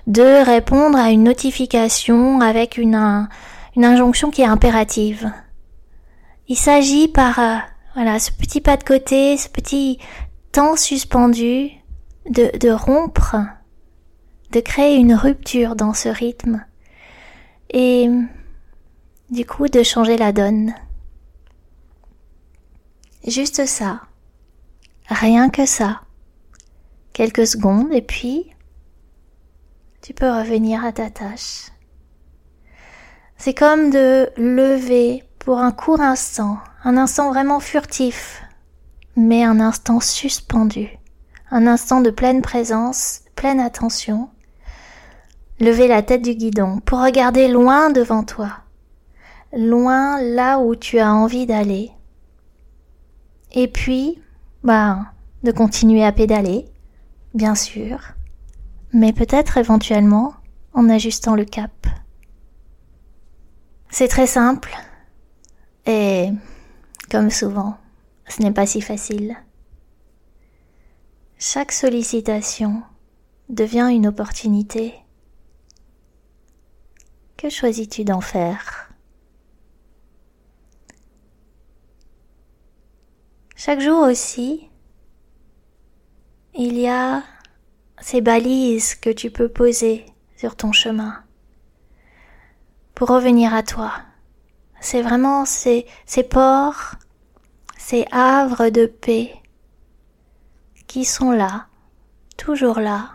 de 0.07 0.45
répondre 0.45 0.99
à 0.99 1.11
une 1.11 1.25
notification 1.25 2.41
avec 2.41 2.79
une, 2.79 3.29
injonction 3.77 4.31
qui 4.31 4.43
est 4.43 4.47
impérative. 4.47 5.31
Il 6.49 6.57
s'agit 6.57 7.09
par 7.09 7.39
euh, 7.39 7.57
voilà 7.95 8.19
ce 8.19 8.33
petit 8.33 8.61
pas 8.61 8.77
de 8.77 8.85
côté, 8.85 9.37
ce 9.37 9.49
petit 9.49 9.99
suspendu, 10.77 11.71
de, 12.29 12.57
de 12.59 12.71
rompre, 12.71 13.37
de 14.53 14.61
créer 14.61 14.97
une 14.97 15.15
rupture 15.15 15.77
dans 15.77 15.95
ce 15.95 16.09
rythme 16.09 16.65
et 17.71 18.09
du 19.31 19.45
coup 19.45 19.69
de 19.69 19.83
changer 19.83 20.17
la 20.17 20.33
donne. 20.33 20.75
Juste 23.27 23.67
ça. 23.67 24.03
Rien 25.09 25.51
que 25.51 25.67
ça. 25.67 26.01
Quelques 27.13 27.47
secondes 27.47 27.93
et 27.93 28.03
puis 28.03 28.47
tu 30.03 30.15
peux 30.15 30.31
revenir 30.31 30.85
à 30.85 30.93
ta 30.93 31.11
tâche. 31.11 31.71
C'est 33.37 33.55
comme 33.55 33.91
de 33.91 34.31
lever 34.37 35.25
pour 35.39 35.59
un 35.59 35.73
court 35.73 36.01
instant, 36.01 36.59
un 36.85 36.97
instant 36.97 37.29
vraiment 37.31 37.61
furtif, 37.61 38.43
mais 39.19 39.43
un 39.43 39.59
instant 39.59 39.99
suspendu, 39.99 40.97
un 41.51 41.67
instant 41.67 42.01
de 42.01 42.11
pleine 42.11 42.41
présence, 42.41 43.23
pleine 43.35 43.59
attention. 43.59 44.31
Lever 45.59 45.89
la 45.89 46.03
tête 46.03 46.23
du 46.23 46.37
guidon 46.37 46.79
pour 46.79 47.01
regarder 47.03 47.49
loin 47.49 47.91
devant 47.91 48.23
toi, 48.23 48.59
loin 49.53 50.23
là 50.23 50.61
où 50.61 50.77
tu 50.77 51.01
as 51.01 51.13
envie 51.13 51.47
d'aller. 51.47 51.91
Et 53.51 53.67
puis, 53.67 54.23
bah, 54.63 55.07
de 55.43 55.51
continuer 55.51 56.05
à 56.05 56.13
pédaler, 56.13 56.67
bien 57.35 57.57
sûr, 57.57 57.99
mais 58.93 59.13
peut-être 59.13 59.57
éventuellement 59.57 60.35
en 60.75 60.89
ajustant 60.89 61.35
le 61.35 61.45
cap. 61.45 61.73
C'est 63.91 64.09
très 64.09 64.29
simple, 64.29 64.77
et 65.87 66.29
comme 67.11 67.31
souvent, 67.31 67.79
ce 68.29 68.43
n'est 68.43 68.53
pas 68.53 68.67
si 68.67 68.81
facile. 68.81 69.37
Chaque 71.39 71.73
sollicitation 71.73 72.83
devient 73.49 73.89
une 73.91 74.07
opportunité. 74.07 74.95
Que 77.37 77.49
choisis-tu 77.49 78.05
d'en 78.05 78.21
faire? 78.21 78.93
Chaque 83.55 83.81
jour 83.81 84.01
aussi, 84.03 84.69
il 86.55 86.79
y 86.79 86.89
a 86.89 87.23
ces 88.01 88.21
balises 88.21 88.95
que 88.95 89.11
tu 89.11 89.31
peux 89.31 89.49
poser 89.49 90.07
sur 90.37 90.57
ton 90.57 90.73
chemin 90.73 91.25
pour 92.95 93.09
revenir 93.09 93.55
à 93.55 93.63
toi. 93.63 93.93
C'est 94.81 95.03
vraiment 95.03 95.45
ces, 95.45 95.87
ces 96.07 96.23
ports, 96.23 96.95
ces 97.89 98.05
havres 98.11 98.69
de 98.69 98.85
paix 98.85 99.33
qui 100.89 101.07
sont 101.07 101.31
là, 101.31 101.69
toujours 102.37 102.81
là, 102.81 103.15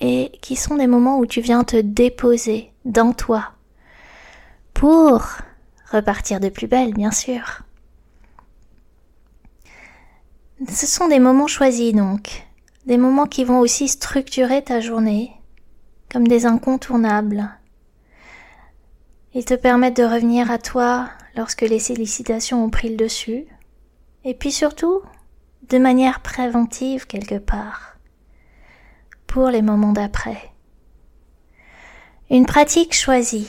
et 0.00 0.32
qui 0.42 0.56
sont 0.56 0.74
des 0.74 0.88
moments 0.88 1.20
où 1.20 1.26
tu 1.26 1.40
viens 1.40 1.62
te 1.62 1.76
déposer 1.76 2.72
dans 2.84 3.12
toi 3.12 3.52
pour 4.74 5.24
repartir 5.92 6.40
de 6.40 6.48
plus 6.48 6.66
belle, 6.66 6.94
bien 6.94 7.12
sûr. 7.12 7.62
Ce 10.68 10.88
sont 10.88 11.06
des 11.06 11.20
moments 11.20 11.46
choisis 11.46 11.92
donc, 11.92 12.44
des 12.86 12.98
moments 12.98 13.26
qui 13.26 13.44
vont 13.44 13.60
aussi 13.60 13.86
structurer 13.86 14.64
ta 14.64 14.80
journée 14.80 15.30
comme 16.12 16.26
des 16.26 16.44
incontournables, 16.44 17.48
ils 19.32 19.44
te 19.44 19.54
permettent 19.54 19.98
de 19.98 20.02
revenir 20.02 20.50
à 20.50 20.58
toi 20.58 21.08
lorsque 21.36 21.62
les 21.62 21.78
sollicitations 21.78 22.64
ont 22.64 22.70
pris 22.70 22.88
le 22.88 22.96
dessus, 22.96 23.46
et 24.24 24.34
puis 24.34 24.52
surtout, 24.52 25.02
de 25.68 25.78
manière 25.78 26.20
préventive 26.20 27.06
quelque 27.06 27.38
part, 27.38 27.96
pour 29.26 29.48
les 29.48 29.62
moments 29.62 29.92
d'après. 29.92 30.50
Une 32.30 32.46
pratique 32.46 32.94
choisie. 32.94 33.48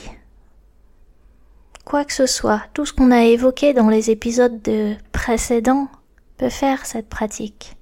Quoi 1.84 2.04
que 2.04 2.12
ce 2.12 2.26
soit, 2.26 2.62
tout 2.72 2.86
ce 2.86 2.92
qu'on 2.92 3.10
a 3.10 3.24
évoqué 3.24 3.74
dans 3.74 3.88
les 3.88 4.10
épisodes 4.10 4.62
de 4.62 4.94
précédents 5.12 5.88
peut 6.36 6.50
faire 6.50 6.86
cette 6.86 7.08
pratique. 7.08 7.76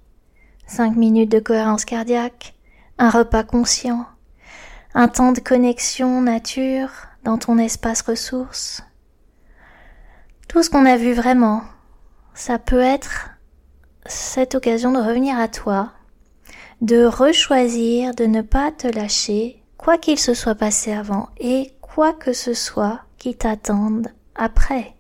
Cinq 0.67 0.97
minutes 0.97 1.31
de 1.31 1.41
cohérence 1.41 1.85
cardiaque, 1.85 2.55
un 2.99 3.11
repas 3.11 3.45
conscient, 3.45 4.07
un 4.95 5.09
temps 5.09 5.33
de 5.33 5.41
connexion 5.41 6.21
nature, 6.21 6.91
dans 7.25 7.39
ton 7.39 7.59
espace 7.59 8.03
ressources. 8.03 8.83
Tout 10.49 10.63
ce 10.63 10.71
qu'on 10.71 10.87
a 10.87 10.97
vu 10.97 11.13
vraiment, 11.13 11.63
ça 12.39 12.61
peut 12.61 12.79
être 12.79 13.31
cette 14.07 14.55
occasion 14.55 14.93
de 14.93 14.99
revenir 14.99 15.37
à 15.37 15.49
toi, 15.49 15.91
de 16.81 17.05
rechoisir, 17.05 18.15
de 18.15 18.27
ne 18.27 18.43
pas 18.43 18.71
te 18.71 18.87
lâcher, 18.87 19.61
quoi 19.77 19.99
qu'il 19.99 20.21
se 20.21 20.35
soit 20.35 20.55
passé 20.55 20.93
avant 20.93 21.31
et 21.41 21.73
quoi 21.81 22.13
que 22.13 22.33
ce 22.33 22.55
soit 22.55 23.01
qui 23.19 23.35
t'attende 23.35 24.13
après. 24.37 24.95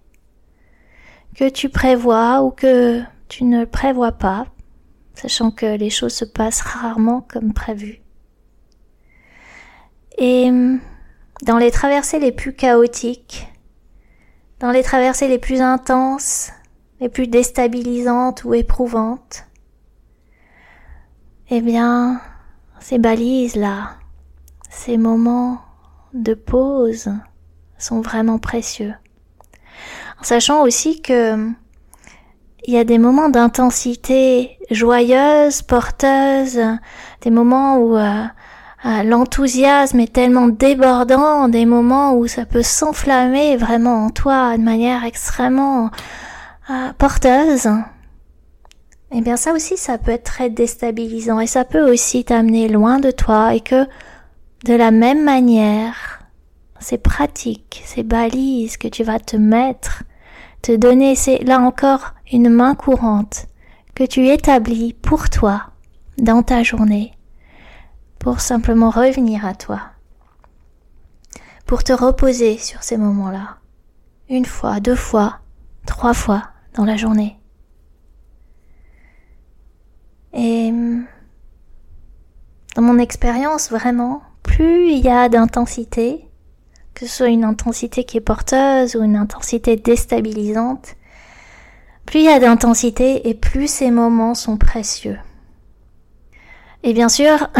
Que 1.36 1.48
tu 1.48 1.68
prévois 1.68 2.42
ou 2.42 2.50
que 2.50 3.02
tu 3.28 3.44
ne 3.44 3.64
prévois 3.64 4.12
pas, 4.12 4.48
sachant 5.14 5.52
que 5.52 5.76
les 5.76 5.90
choses 5.90 6.14
se 6.14 6.24
passent 6.24 6.62
rarement 6.62 7.20
comme 7.20 7.52
prévu. 7.52 8.00
Et 10.18 10.50
dans 11.42 11.58
les 11.58 11.70
traversées 11.70 12.18
les 12.18 12.32
plus 12.32 12.52
chaotiques, 12.52 13.46
dans 14.58 14.72
les 14.72 14.82
traversées 14.82 15.28
les 15.28 15.38
plus 15.38 15.60
intenses, 15.60 16.50
les 17.00 17.08
plus 17.08 17.26
déstabilisantes 17.26 18.44
ou 18.44 18.54
éprouvantes, 18.54 19.44
eh 21.50 21.60
bien, 21.60 22.20
ces 22.80 22.98
balises-là, 22.98 23.96
ces 24.68 24.96
moments 24.96 25.60
de 26.14 26.34
pause 26.34 27.10
sont 27.78 28.00
vraiment 28.00 28.38
précieux. 28.38 28.94
En 30.20 30.24
sachant 30.24 30.62
aussi 30.62 31.00
que 31.00 31.48
il 32.64 32.74
y 32.74 32.78
a 32.78 32.84
des 32.84 32.98
moments 32.98 33.30
d'intensité 33.30 34.58
joyeuse, 34.70 35.62
porteuse, 35.62 36.60
des 37.22 37.30
moments 37.30 37.78
où 37.78 37.96
euh, 37.96 38.24
ah, 38.82 39.04
l'enthousiasme 39.04 40.00
est 40.00 40.12
tellement 40.12 40.48
débordant, 40.48 41.48
des 41.48 41.64
moments 41.64 42.14
où 42.14 42.26
ça 42.26 42.44
peut 42.44 42.62
s'enflammer 42.62 43.56
vraiment 43.56 44.04
en 44.04 44.10
toi 44.10 44.56
de 44.58 44.62
manière 44.62 45.04
extrêmement 45.04 45.90
euh, 46.70 46.92
porteuse. 46.98 47.68
Eh 49.10 49.20
bien 49.22 49.36
ça 49.36 49.52
aussi, 49.52 49.76
ça 49.76 49.96
peut 49.96 50.10
être 50.10 50.24
très 50.24 50.50
déstabilisant 50.50 51.40
et 51.40 51.46
ça 51.46 51.64
peut 51.64 51.90
aussi 51.90 52.24
t'amener 52.24 52.68
loin 52.68 53.00
de 53.00 53.10
toi 53.10 53.54
et 53.54 53.60
que 53.60 53.86
de 54.64 54.74
la 54.74 54.90
même 54.90 55.24
manière, 55.24 56.20
ces 56.78 56.98
pratiques, 56.98 57.82
ces 57.86 58.02
balises 58.02 58.76
que 58.76 58.88
tu 58.88 59.04
vas 59.04 59.18
te 59.18 59.36
mettre, 59.36 60.02
te 60.60 60.76
donner, 60.76 61.14
c'est 61.14 61.38
là 61.44 61.58
encore 61.58 62.14
une 62.30 62.50
main 62.50 62.74
courante 62.74 63.46
que 63.94 64.04
tu 64.04 64.28
établis 64.28 64.92
pour 64.92 65.30
toi 65.30 65.70
dans 66.18 66.42
ta 66.42 66.62
journée 66.62 67.12
pour 68.18 68.40
simplement 68.40 68.90
revenir 68.90 69.46
à 69.46 69.54
toi, 69.54 69.80
pour 71.66 71.84
te 71.84 71.92
reposer 71.92 72.58
sur 72.58 72.82
ces 72.82 72.96
moments-là, 72.96 73.56
une 74.28 74.44
fois, 74.44 74.80
deux 74.80 74.96
fois, 74.96 75.38
trois 75.86 76.14
fois 76.14 76.42
dans 76.78 76.86
la 76.86 76.96
journée. 76.96 77.36
Et 80.32 80.72
dans 82.74 82.82
mon 82.82 82.98
expérience, 82.98 83.70
vraiment, 83.70 84.22
plus 84.42 84.92
il 84.92 85.00
y 85.00 85.10
a 85.10 85.28
d'intensité, 85.28 86.24
que 86.94 87.06
ce 87.06 87.16
soit 87.16 87.28
une 87.28 87.44
intensité 87.44 88.04
qui 88.04 88.16
est 88.16 88.22
porteuse 88.22 88.96
ou 88.96 89.02
une 89.02 89.16
intensité 89.16 89.76
déstabilisante, 89.76 90.94
plus 92.06 92.20
il 92.20 92.26
y 92.26 92.28
a 92.28 92.38
d'intensité 92.38 93.28
et 93.28 93.34
plus 93.34 93.68
ces 93.68 93.90
moments 93.90 94.34
sont 94.34 94.56
précieux. 94.56 95.18
Et 96.84 96.94
bien 96.94 97.10
sûr, 97.10 97.50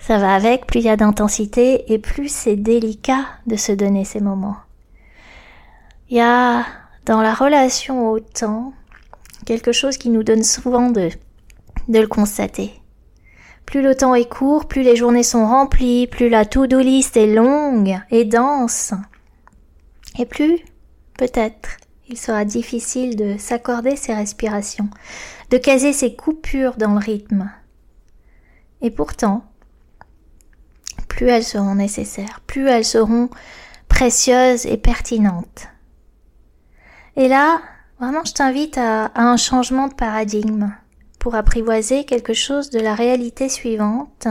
Ça 0.00 0.16
va 0.16 0.34
avec, 0.34 0.66
plus 0.66 0.80
il 0.80 0.86
y 0.86 0.88
a 0.88 0.96
d'intensité 0.96 1.92
et 1.92 1.98
plus 1.98 2.34
c'est 2.34 2.56
délicat 2.56 3.26
de 3.46 3.56
se 3.56 3.70
donner 3.70 4.06
ces 4.06 4.20
moments. 4.20 4.56
Il 6.08 6.16
y 6.16 6.20
a 6.22 6.64
dans 7.06 7.22
la 7.22 7.34
relation 7.34 8.10
au 8.10 8.20
temps 8.20 8.72
quelque 9.46 9.72
chose 9.72 9.96
qui 9.96 10.10
nous 10.10 10.22
donne 10.22 10.44
souvent 10.44 10.90
de, 10.90 11.10
de 11.88 11.98
le 11.98 12.06
constater. 12.06 12.72
Plus 13.66 13.82
le 13.82 13.94
temps 13.94 14.14
est 14.14 14.28
court, 14.28 14.66
plus 14.66 14.82
les 14.82 14.96
journées 14.96 15.22
sont 15.22 15.46
remplies, 15.46 16.06
plus 16.06 16.28
la 16.28 16.44
to-do 16.44 16.80
list 16.80 17.16
est 17.16 17.32
longue 17.32 17.98
et 18.10 18.24
dense. 18.24 18.92
Et 20.18 20.26
plus, 20.26 20.58
peut-être, 21.16 21.76
il 22.08 22.18
sera 22.18 22.44
difficile 22.44 23.16
de 23.16 23.36
s'accorder 23.38 23.94
ces 23.94 24.12
respirations, 24.12 24.88
de 25.50 25.56
caser 25.56 25.92
ces 25.92 26.16
coupures 26.16 26.76
dans 26.76 26.94
le 26.94 26.98
rythme. 26.98 27.50
Et 28.82 28.90
pourtant, 28.90 29.44
plus 31.08 31.28
elles 31.28 31.44
seront 31.44 31.76
nécessaires, 31.76 32.40
plus 32.46 32.66
elles 32.66 32.84
seront 32.84 33.30
précieuses 33.88 34.66
et 34.66 34.76
pertinentes. 34.76 35.68
Et 37.16 37.28
là, 37.28 37.60
vraiment, 37.98 38.24
je 38.24 38.32
t'invite 38.32 38.78
à, 38.78 39.10
un 39.14 39.36
changement 39.36 39.88
de 39.88 39.94
paradigme 39.94 40.72
pour 41.18 41.34
apprivoiser 41.34 42.04
quelque 42.04 42.34
chose 42.34 42.70
de 42.70 42.80
la 42.80 42.94
réalité 42.94 43.48
suivante. 43.48 44.26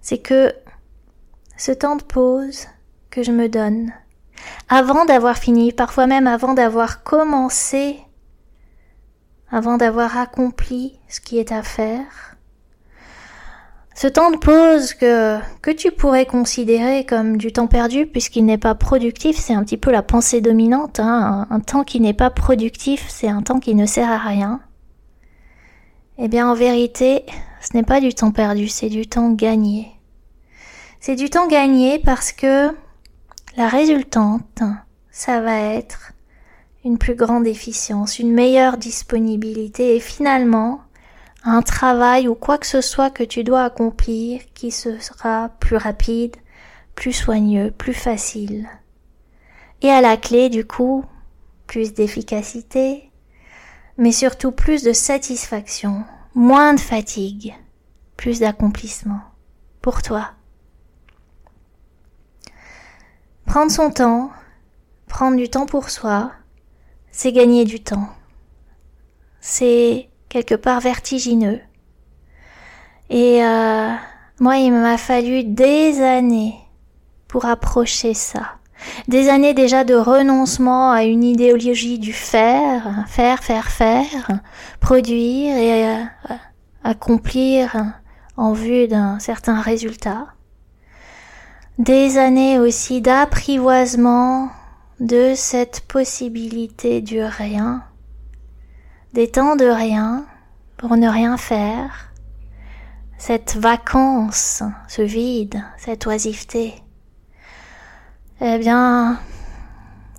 C'est 0.00 0.18
que 0.18 0.52
ce 1.56 1.72
temps 1.72 1.96
de 1.96 2.02
pause 2.02 2.66
que 3.10 3.22
je 3.22 3.32
me 3.32 3.48
donne, 3.48 3.92
avant 4.68 5.04
d'avoir 5.04 5.36
fini, 5.36 5.72
parfois 5.72 6.06
même 6.06 6.26
avant 6.26 6.54
d'avoir 6.54 7.02
commencé, 7.02 8.00
avant 9.50 9.76
d'avoir 9.76 10.16
accompli 10.16 10.98
ce 11.08 11.20
qui 11.20 11.38
est 11.38 11.52
à 11.52 11.62
faire, 11.62 12.36
ce 14.02 14.08
temps 14.08 14.32
de 14.32 14.36
pause 14.36 14.94
que, 14.94 15.38
que 15.60 15.70
tu 15.70 15.92
pourrais 15.92 16.26
considérer 16.26 17.06
comme 17.06 17.36
du 17.36 17.52
temps 17.52 17.68
perdu 17.68 18.04
puisqu'il 18.04 18.44
n'est 18.44 18.58
pas 18.58 18.74
productif, 18.74 19.36
c'est 19.36 19.54
un 19.54 19.62
petit 19.62 19.76
peu 19.76 19.92
la 19.92 20.02
pensée 20.02 20.40
dominante. 20.40 20.98
Hein. 20.98 21.46
Un, 21.48 21.54
un, 21.54 21.60
temps 21.60 21.84
qui 21.84 22.00
n'est 22.00 22.12
pas 22.12 22.30
productif, 22.30 23.04
c'est 23.08 23.28
un 23.28 23.42
temps 23.42 23.60
qui 23.60 23.76
ne 23.76 23.86
sert 23.86 24.10
à 24.10 24.18
rien. 24.18 24.60
Eh 26.18 26.26
bien, 26.26 26.50
en 26.50 26.54
vérité, 26.54 27.24
ce 27.60 27.76
n'est 27.76 27.84
pas 27.84 28.00
du 28.00 28.12
temps 28.12 28.32
perdu, 28.32 28.66
c'est 28.66 28.88
du 28.88 29.06
temps 29.06 29.30
gagné. 29.30 29.92
C'est 30.98 31.14
du 31.14 31.30
temps 31.30 31.46
gagné 31.46 32.00
parce 32.00 32.32
que 32.32 32.70
la 33.56 33.68
résultante, 33.68 34.64
ça 35.12 35.40
va 35.40 35.60
être 35.60 36.12
une 36.84 36.98
plus 36.98 37.14
grande 37.14 37.46
efficience, 37.46 38.18
une 38.18 38.32
meilleure 38.32 38.78
disponibilité 38.78 39.94
et 39.94 40.00
finalement, 40.00 40.80
un 41.44 41.62
travail 41.62 42.28
ou 42.28 42.34
quoi 42.34 42.58
que 42.58 42.66
ce 42.66 42.80
soit 42.80 43.10
que 43.10 43.24
tu 43.24 43.44
dois 43.44 43.64
accomplir 43.64 44.42
qui 44.54 44.70
sera 44.70 45.48
plus 45.60 45.76
rapide, 45.76 46.36
plus 46.94 47.12
soigneux, 47.12 47.70
plus 47.70 47.94
facile. 47.94 48.68
Et 49.80 49.90
à 49.90 50.00
la 50.00 50.16
clé, 50.16 50.48
du 50.48 50.64
coup, 50.64 51.04
plus 51.66 51.94
d'efficacité, 51.94 53.10
mais 53.96 54.12
surtout 54.12 54.52
plus 54.52 54.84
de 54.84 54.92
satisfaction, 54.92 56.04
moins 56.34 56.74
de 56.74 56.80
fatigue, 56.80 57.54
plus 58.16 58.40
d'accomplissement 58.40 59.20
pour 59.80 60.02
toi. 60.02 60.30
Prendre 63.46 63.72
son 63.72 63.90
temps, 63.90 64.30
prendre 65.08 65.36
du 65.36 65.50
temps 65.50 65.66
pour 65.66 65.90
soi, 65.90 66.32
c'est 67.10 67.32
gagner 67.32 67.64
du 67.64 67.82
temps. 67.82 68.08
C'est 69.40 70.08
quelque 70.32 70.54
part 70.54 70.80
vertigineux. 70.80 71.60
Et 73.10 73.44
euh, 73.44 73.90
moi, 74.40 74.56
il 74.56 74.72
m'a 74.72 74.96
fallu 74.96 75.44
des 75.44 76.00
années 76.00 76.54
pour 77.28 77.44
approcher 77.44 78.14
ça. 78.14 78.54
Des 79.08 79.28
années 79.28 79.52
déjà 79.52 79.84
de 79.84 79.94
renoncement 79.94 80.90
à 80.90 81.04
une 81.04 81.22
idéologie 81.22 81.98
du 81.98 82.14
faire, 82.14 83.04
faire, 83.08 83.44
faire, 83.44 83.68
faire, 83.68 84.40
produire 84.80 85.54
et 85.54 85.86
euh, 85.86 86.04
accomplir 86.82 87.76
en 88.38 88.54
vue 88.54 88.88
d'un 88.88 89.18
certain 89.18 89.60
résultat. 89.60 90.28
Des 91.78 92.16
années 92.16 92.58
aussi 92.58 93.02
d'apprivoisement 93.02 94.48
de 94.98 95.34
cette 95.36 95.82
possibilité 95.82 97.02
du 97.02 97.22
rien, 97.22 97.84
des 99.12 99.30
temps 99.30 99.56
de 99.56 99.66
rien 99.66 100.24
pour 100.76 100.96
ne 100.96 101.08
rien 101.08 101.36
faire, 101.36 102.12
cette 103.18 103.56
vacance, 103.56 104.62
ce 104.88 105.02
vide, 105.02 105.62
cette 105.78 106.06
oisiveté. 106.06 106.74
Eh 108.40 108.58
bien, 108.58 109.20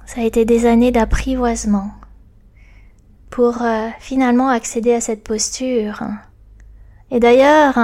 ça 0.06 0.22
a 0.22 0.24
été 0.24 0.46
des 0.46 0.66
années 0.66 0.92
d'apprivoisement 0.92 1.92
pour 3.30 3.62
euh, 3.62 3.90
finalement 4.00 4.50
accéder 4.50 4.94
à 4.94 5.02
cette 5.02 5.24
posture. 5.24 6.04
Et 7.12 7.20
d'ailleurs, 7.20 7.78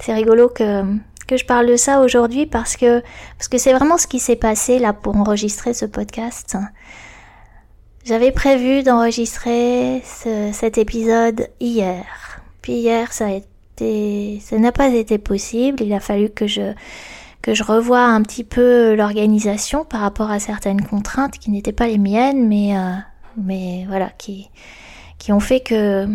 c'est 0.00 0.14
rigolo 0.14 0.48
que 0.48 0.82
je 1.30 1.44
parle 1.44 1.66
de 1.66 1.76
ça 1.76 2.00
aujourd'hui 2.00 2.46
parce 2.46 2.76
que 2.76 3.02
c'est 3.38 3.72
vraiment 3.72 3.98
ce 3.98 4.06
qui 4.06 4.18
s'est 4.18 4.36
passé 4.36 4.78
là 4.78 4.92
pour 4.92 5.16
enregistrer 5.16 5.74
ce 5.74 5.84
podcast. 5.84 6.56
J'avais 8.06 8.30
prévu 8.30 8.84
d'enregistrer 8.84 10.00
cet 10.04 10.78
épisode 10.78 11.48
hier. 11.58 12.04
Puis 12.62 12.74
hier, 12.74 13.12
ça 13.12 13.26
a 13.26 13.30
été, 13.32 14.38
ça 14.44 14.56
n'a 14.58 14.70
pas 14.70 14.90
été 14.90 15.18
possible. 15.18 15.82
Il 15.82 15.92
a 15.92 15.98
fallu 15.98 16.30
que 16.30 16.46
je, 16.46 16.72
que 17.42 17.52
je 17.52 17.64
revoie 17.64 18.04
un 18.04 18.22
petit 18.22 18.44
peu 18.44 18.94
l'organisation 18.94 19.84
par 19.84 20.02
rapport 20.02 20.30
à 20.30 20.38
certaines 20.38 20.82
contraintes 20.82 21.36
qui 21.40 21.50
n'étaient 21.50 21.72
pas 21.72 21.88
les 21.88 21.98
miennes, 21.98 22.46
mais, 22.46 22.78
euh, 22.78 22.92
mais 23.36 23.84
voilà, 23.88 24.10
qui, 24.16 24.50
qui 25.18 25.32
ont 25.32 25.40
fait 25.40 25.58
que 25.58 26.06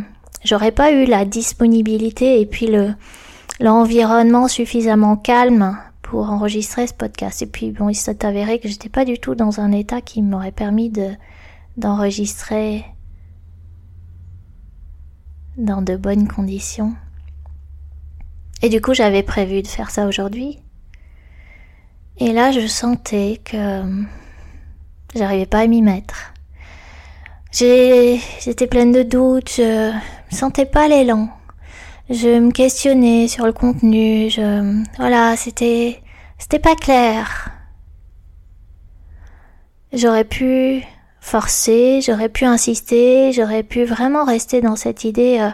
j'aurais 0.46 0.72
pas 0.72 0.94
eu 0.94 1.04
la 1.04 1.26
disponibilité 1.26 2.40
et 2.40 2.46
puis 2.46 2.68
le, 2.68 2.94
l'environnement 3.60 4.48
suffisamment 4.48 5.18
calme 5.18 5.78
pour 6.04 6.30
enregistrer 6.30 6.88
ce 6.88 6.94
podcast. 6.94 7.42
Et 7.42 7.48
puis 7.48 7.72
bon, 7.72 7.90
il 7.90 7.96
s'est 7.96 8.26
avéré 8.26 8.60
que 8.60 8.70
j'étais 8.70 8.88
pas 8.88 9.04
du 9.04 9.20
tout 9.20 9.36
dans 9.36 9.60
un 9.60 9.74
état 9.74 10.00
qui 10.00 10.22
m'aurait 10.22 10.54
permis 10.54 10.90
de, 10.90 11.10
d'enregistrer 11.78 12.86
dans 15.58 15.82
de 15.82 15.96
bonnes 15.96 16.28
conditions. 16.28 16.96
Et 18.62 18.70
du 18.70 18.82
coup, 18.82 18.94
j'avais 18.94 19.24
prévu 19.24 19.62
de 19.62 19.68
faire 19.68 19.90
ça 19.90 20.06
aujourd'hui. 20.06 20.60
Et 22.18 22.34
là, 22.34 22.52
je 22.52 22.68
sentais 22.68 23.42
que 23.44 23.84
j'arrivais 25.16 25.46
pas 25.46 25.60
à 25.60 25.68
m'y 25.68 25.82
mettre. 25.82 26.34
J'étais 27.52 28.68
pleine 28.70 28.92
de 28.92 29.04
doutes, 29.04 29.56
je 29.58 29.92
sentais 30.30 30.66
pas 30.66 30.88
l'élan. 30.88 31.30
Je 32.10 32.40
me 32.40 32.52
questionnais 32.52 33.28
sur 33.28 33.46
le 33.46 33.54
contenu, 33.54 34.30
je, 34.30 34.84
voilà, 34.98 35.36
c'était, 35.38 36.02
c'était 36.38 36.60
pas 36.60 36.76
clair. 36.76 37.52
J'aurais 39.94 40.26
pu 40.26 40.84
forcer, 41.22 42.02
j'aurais 42.02 42.30
pu 42.30 42.46
insister, 42.46 43.32
j'aurais 43.32 43.64
pu 43.64 43.86
vraiment 43.86 44.26
rester 44.26 44.60
dans 44.60 44.76
cette 44.76 45.06
idée 45.06 45.38
euh, 45.40 45.52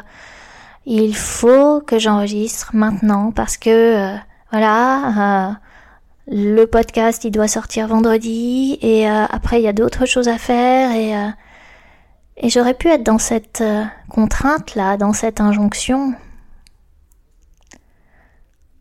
il 0.85 1.15
faut 1.15 1.81
que 1.81 1.99
j'enregistre 1.99 2.71
maintenant 2.73 3.31
parce 3.31 3.57
que 3.57 3.69
euh, 3.69 4.17
voilà 4.51 5.49
euh, 5.49 5.53
le 6.27 6.65
podcast 6.65 7.25
il 7.25 7.31
doit 7.31 7.49
sortir 7.49 7.87
vendredi 7.87 8.79
et 8.81 9.07
après 9.07 9.59
il 9.59 9.63
y 9.63 9.67
a 9.67 9.73
d'autres 9.73 10.05
choses 10.05 10.29
à 10.29 10.37
faire 10.37 10.91
et 10.91 11.13
et 12.39 12.49
j'aurais 12.49 12.73
pu 12.73 12.87
être 12.89 13.03
dans 13.03 13.17
cette 13.17 13.63
contrainte 14.09 14.75
là, 14.75 14.97
dans 14.97 15.13
cette 15.13 15.41
injonction. 15.41 16.13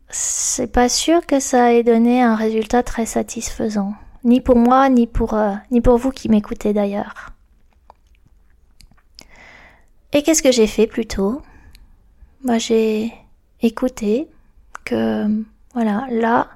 C'est 0.09 0.71
pas 0.71 0.89
sûr 0.89 1.25
que 1.25 1.39
ça 1.39 1.73
ait 1.73 1.83
donné 1.83 2.21
un 2.21 2.35
résultat 2.35 2.83
très 2.83 3.05
satisfaisant 3.05 3.93
ni 4.27 4.41
pour 4.41 4.57
moi, 4.57 4.89
ni 4.89 5.07
pour, 5.07 5.33
euh, 5.33 5.55
ni 5.71 5.79
pour 5.79 5.97
vous 5.97 6.11
qui 6.11 6.27
m'écoutez 6.27 6.73
d'ailleurs. 6.73 7.31
Et 10.11 10.21
qu'est-ce 10.21 10.43
que 10.43 10.51
j'ai 10.51 10.67
fait 10.67 10.85
plutôt? 10.85 11.41
Bah, 12.43 12.57
J'ai 12.57 13.13
écouté 13.61 14.27
que, 14.83 15.27
voilà, 15.73 16.07
là, 16.11 16.49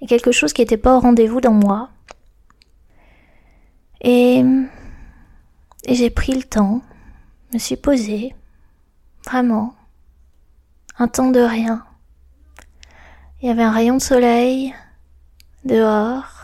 il 0.00 0.04
y 0.04 0.06
a 0.06 0.08
quelque 0.08 0.32
chose 0.32 0.52
qui 0.52 0.60
n'était 0.60 0.76
pas 0.76 0.96
au 0.96 1.00
rendez-vous 1.00 1.40
dans 1.40 1.52
moi. 1.52 1.88
Et, 4.02 4.44
j'ai 5.88 6.10
pris 6.10 6.34
le 6.34 6.42
temps, 6.42 6.82
me 7.54 7.58
suis 7.58 7.76
posée, 7.76 8.34
vraiment, 9.24 9.74
un 10.98 11.08
temps 11.08 11.30
de 11.30 11.40
rien. 11.40 11.86
Il 13.40 13.48
y 13.48 13.50
avait 13.50 13.62
un 13.62 13.70
rayon 13.70 13.96
de 13.96 14.02
soleil 14.02 14.74
dehors, 15.64 16.43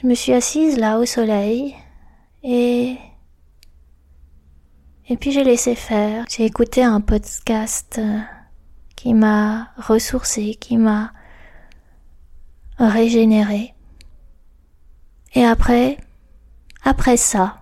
je 0.00 0.06
me 0.06 0.14
suis 0.14 0.32
assise 0.32 0.78
là 0.78 0.98
au 0.98 1.04
soleil 1.04 1.74
et 2.42 2.96
et 5.08 5.16
puis 5.16 5.32
j'ai 5.32 5.42
laissé 5.42 5.74
faire. 5.74 6.24
J'ai 6.28 6.44
écouté 6.44 6.84
un 6.84 7.00
podcast 7.00 7.96
euh, 7.98 8.20
qui 8.94 9.12
m'a 9.12 9.72
ressourcé, 9.76 10.54
qui 10.54 10.76
m'a 10.76 11.12
régénéré. 12.78 13.74
Et 15.34 15.44
après, 15.44 15.98
après 16.84 17.16
ça, 17.16 17.56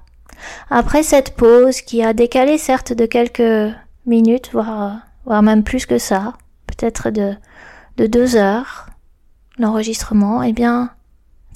après 0.68 1.02
cette 1.02 1.34
pause 1.36 1.80
qui 1.80 2.02
a 2.02 2.12
décalé 2.12 2.58
certes 2.58 2.92
de 2.92 3.06
quelques 3.06 3.74
minutes, 4.04 4.50
voire, 4.52 5.00
voire 5.24 5.42
même 5.42 5.64
plus 5.64 5.86
que 5.86 5.98
ça, 5.98 6.34
peut-être 6.66 7.08
de, 7.10 7.34
de 7.96 8.06
deux 8.06 8.36
heures, 8.36 8.90
l'enregistrement, 9.58 10.42
eh 10.42 10.52
bien, 10.52 10.90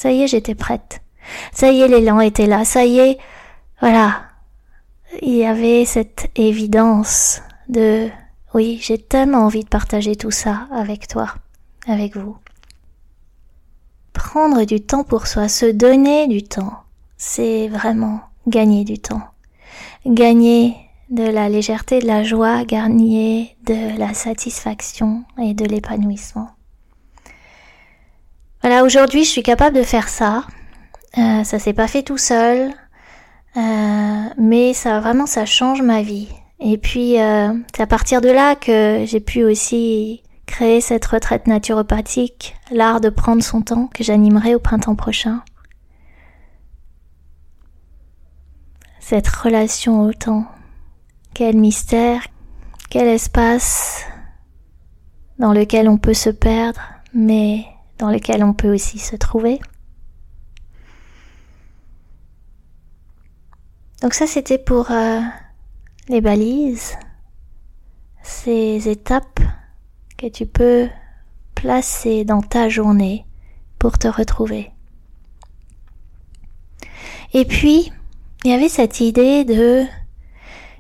ça 0.03 0.11
y 0.11 0.23
est, 0.23 0.27
j'étais 0.27 0.57
prête. 0.57 1.01
Ça 1.53 1.71
y 1.71 1.81
est, 1.81 1.87
l'élan 1.87 2.19
était 2.19 2.49
là. 2.49 2.65
Ça 2.65 2.85
y 2.85 2.99
est, 2.99 3.19
voilà. 3.81 4.23
il 5.23 5.37
y 5.37 5.45
avait 5.45 5.85
cette 5.85 6.29
évidence 6.35 7.41
de 7.69 8.09
oui, 8.53 8.81
j'ai 8.83 8.99
tellement 8.99 9.45
envie 9.45 9.63
de 9.63 9.69
partager 9.69 10.17
tout 10.17 10.33
ça 10.33 10.67
avec 10.73 11.07
toi, 11.07 11.33
avec 11.87 12.17
vous. 12.17 12.37
Prendre 14.13 14.65
du 14.65 14.81
temps 14.81 15.05
pour 15.05 15.29
soi, 15.29 15.49
se 15.49 15.67
donner 15.67 16.27
du 16.27 16.43
temps, 16.43 16.83
c'est 17.17 17.69
vraiment 17.69 18.23
gagner 18.49 18.83
du 18.83 18.99
temps. 18.99 19.23
Gagner 20.05 20.75
de 21.11 21.23
la 21.23 21.49
légèreté, 21.49 22.01
de 22.01 22.09
la 22.09 22.25
joie, 22.25 22.65
gagner 22.65 23.57
de 23.67 23.97
la 23.97 24.15
satisfaction 24.15 25.23
et 25.41 25.55
de 25.55 25.65
l'épanouissement. 25.65 26.51
Voilà, 28.63 28.85
aujourd'hui 28.85 29.25
je 29.25 29.29
suis 29.29 29.43
capable 29.43 29.77
de 29.77 29.83
faire 29.83 30.09
ça. 30.09 30.45
Euh, 31.19 31.43
ça 31.43 31.59
s'est 31.59 31.73
pas 31.73 31.89
fait 31.89 32.05
tout 32.05 32.17
seul, 32.17 32.73
euh, 33.57 34.25
mais 34.39 34.73
ça 34.73 35.01
vraiment 35.01 35.27
ça 35.27 35.45
change 35.47 35.83
ma 35.83 36.03
vie. 36.03 36.29
Et 36.61 36.79
puis 36.79 37.21
euh, 37.21 37.53
c'est 37.75 37.83
à 37.83 37.89
partir 37.89 38.21
de 38.21 38.29
là 38.29 38.55
que 38.55 39.03
j'ai 39.05 39.19
pu 39.19 39.43
aussi 39.43 40.23
créer 40.47 40.81
cette 40.81 41.05
retraite 41.07 41.49
naturopathique, 41.49 42.55
l'art 42.71 43.01
de 43.01 43.09
prendre 43.09 43.43
son 43.43 43.63
temps 43.63 43.89
que 43.93 44.05
j'animerai 44.05 44.55
au 44.55 44.61
printemps 44.61 44.95
prochain. 44.95 45.43
Cette 49.01 49.27
relation 49.27 50.03
au 50.03 50.13
temps, 50.13 50.47
quel 51.35 51.57
mystère, 51.57 52.29
quel 52.91 53.09
espace 53.09 54.05
dans 55.41 55.53
lequel 55.53 55.89
on 55.89 55.99
peut 55.99 56.15
se 56.15 56.31
perdre, 56.31 56.81
mais 57.13 57.67
dans 58.03 58.11
lequel 58.11 58.43
on 58.43 58.53
peut 58.53 58.75
aussi 58.75 58.99
se 58.99 59.15
trouver. 59.15 59.61
Donc 64.01 64.13
ça 64.13 64.27
c'était 64.27 64.59
pour 64.59 64.91
euh, 64.91 65.21
les 66.09 66.21
balises, 66.21 66.99
ces 68.25 68.89
étapes 68.89 69.39
que 70.19 70.27
tu 70.27 70.47
peux 70.47 70.89
placer 71.55 72.25
dans 72.25 72.43
ta 72.43 72.69
journée 72.69 73.25
pour 73.79 73.97
te 73.99 74.09
retrouver. 74.09 74.73
Et 77.35 77.45
puis, 77.45 77.93
il 78.45 78.51
y 78.51 78.55
avait 78.55 78.69
cette 78.69 78.99
idée 78.99 79.45
de 79.45 79.85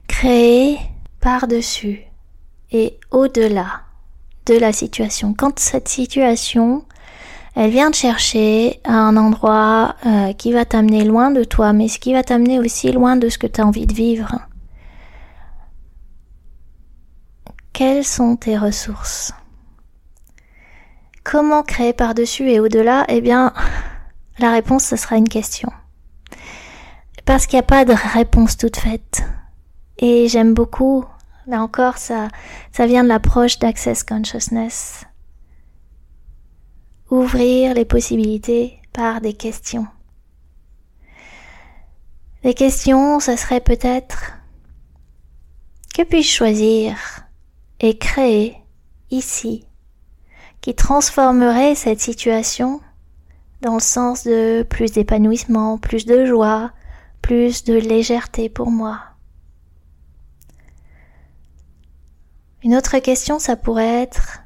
créer 0.08 0.76
par-dessus 1.20 2.02
et 2.72 2.98
au-delà 3.12 3.82
de 4.46 4.54
la 4.54 4.72
situation. 4.72 5.34
Quand 5.34 5.60
cette 5.60 5.88
situation 5.88 6.84
elle 7.54 7.70
vient 7.70 7.90
te 7.90 7.96
chercher 7.96 8.80
un 8.84 9.16
endroit 9.16 9.96
euh, 10.06 10.32
qui 10.32 10.52
va 10.52 10.64
t'amener 10.64 11.04
loin 11.04 11.30
de 11.30 11.44
toi, 11.44 11.72
mais 11.72 11.88
ce 11.88 11.98
qui 11.98 12.14
va 12.14 12.22
t'amener 12.22 12.58
aussi 12.58 12.92
loin 12.92 13.16
de 13.16 13.28
ce 13.28 13.36
que 13.36 13.46
tu 13.46 13.60
as 13.60 13.66
envie 13.66 13.86
de 13.86 13.92
vivre. 13.92 14.40
Quelles 17.74 18.04
sont 18.04 18.36
tes 18.36 18.56
ressources? 18.56 19.34
Comment 21.24 21.62
créer 21.62 21.92
par-dessus 21.92 22.50
et 22.50 22.58
au-delà? 22.58 23.04
Eh 23.08 23.20
bien, 23.20 23.52
la 24.38 24.50
réponse, 24.50 24.84
ce 24.84 24.96
sera 24.96 25.16
une 25.16 25.28
question. 25.28 25.70
Parce 27.26 27.46
qu'il 27.46 27.58
n'y 27.58 27.64
a 27.64 27.66
pas 27.66 27.84
de 27.84 27.94
réponse 28.14 28.56
toute 28.56 28.78
faite. 28.78 29.24
Et 29.98 30.26
j'aime 30.26 30.54
beaucoup, 30.54 31.04
là 31.46 31.62
encore, 31.62 31.98
ça, 31.98 32.28
ça 32.72 32.86
vient 32.86 33.04
de 33.04 33.08
l'approche 33.08 33.58
d'Access 33.58 34.04
Consciousness 34.04 35.04
ouvrir 37.12 37.74
les 37.74 37.84
possibilités 37.84 38.80
par 38.94 39.20
des 39.20 39.34
questions. 39.34 39.86
Les 42.42 42.54
questions, 42.54 43.20
ce 43.20 43.36
serait 43.36 43.60
peut-être 43.60 44.32
que 45.94 46.02
puis-je 46.02 46.32
choisir 46.32 46.96
et 47.80 47.98
créer 47.98 48.56
ici 49.10 49.66
qui 50.62 50.74
transformerait 50.74 51.74
cette 51.74 52.00
situation 52.00 52.80
dans 53.60 53.74
le 53.74 53.80
sens 53.80 54.24
de 54.24 54.62
plus 54.62 54.92
d'épanouissement, 54.92 55.76
plus 55.76 56.06
de 56.06 56.24
joie, 56.24 56.72
plus 57.20 57.64
de 57.64 57.74
légèreté 57.74 58.48
pour 58.48 58.70
moi? 58.70 59.00
Une 62.64 62.74
autre 62.74 62.98
question, 63.00 63.38
ça 63.38 63.56
pourrait 63.56 64.02
être 64.02 64.40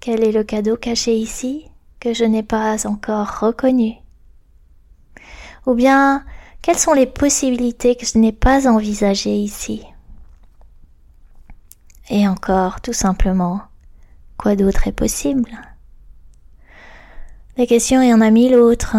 quel 0.00 0.22
est 0.22 0.32
le 0.32 0.44
cadeau 0.44 0.76
caché 0.76 1.16
ici? 1.16 1.64
Que 2.00 2.14
je 2.14 2.24
n'ai 2.24 2.42
pas 2.42 2.86
encore 2.86 3.40
reconnu 3.40 3.94
Ou 5.66 5.74
bien, 5.74 6.24
quelles 6.62 6.78
sont 6.78 6.94
les 6.94 7.06
possibilités 7.06 7.96
que 7.96 8.06
je 8.06 8.18
n'ai 8.18 8.32
pas 8.32 8.68
envisagées 8.68 9.36
ici? 9.36 9.84
Et 12.10 12.26
encore, 12.26 12.80
tout 12.80 12.92
simplement, 12.92 13.62
quoi 14.36 14.56
d'autre 14.56 14.86
est 14.88 14.92
possible? 14.92 15.50
Des 17.56 17.66
questions, 17.66 18.00
il 18.00 18.08
y 18.08 18.14
en 18.14 18.20
a 18.20 18.30
mille 18.30 18.54
autres 18.54 18.96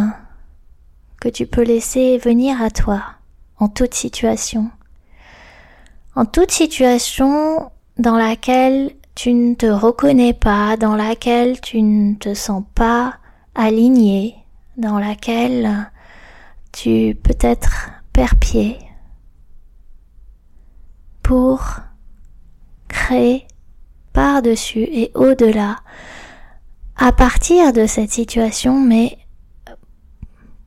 que 1.20 1.30
tu 1.30 1.48
peux 1.48 1.64
laisser 1.64 2.18
venir 2.18 2.62
à 2.62 2.70
toi 2.70 3.04
en 3.58 3.68
toute 3.68 3.94
situation. 3.94 4.70
En 6.16 6.26
toute 6.26 6.52
situation 6.52 7.72
dans 7.98 8.18
laquelle 8.18 8.96
tu 9.21 9.34
ne 9.34 9.53
te 9.53 9.65
reconnais 9.65 10.32
pas, 10.32 10.77
dans 10.77 10.95
laquelle 10.95 11.60
tu 11.60 11.82
ne 11.82 12.15
te 12.15 12.34
sens 12.34 12.63
pas 12.73 13.15
aligné, 13.53 14.34
dans 14.77 14.97
laquelle 14.97 15.91
tu 16.71 17.17
peut-être 17.21 17.89
perds 18.13 18.38
pied 18.38 18.77
pour 21.21 21.82
créer 22.88 23.45
par-dessus 24.13 24.84
et 24.89 25.12
au-delà 25.15 25.75
à 26.95 27.12
partir 27.12 27.73
de 27.73 27.88
cette 27.88 28.12
situation, 28.12 28.79
mais 28.79 29.17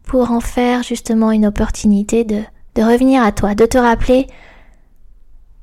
pour 0.02 0.30
en 0.30 0.40
faire 0.40 0.82
justement 0.82 1.30
une 1.30 1.46
opportunité 1.46 2.24
de 2.24 2.42
revenir 2.76 3.22
à 3.22 3.32
toi, 3.32 3.54
de 3.54 3.64
te 3.64 3.78
rappeler 3.78 4.26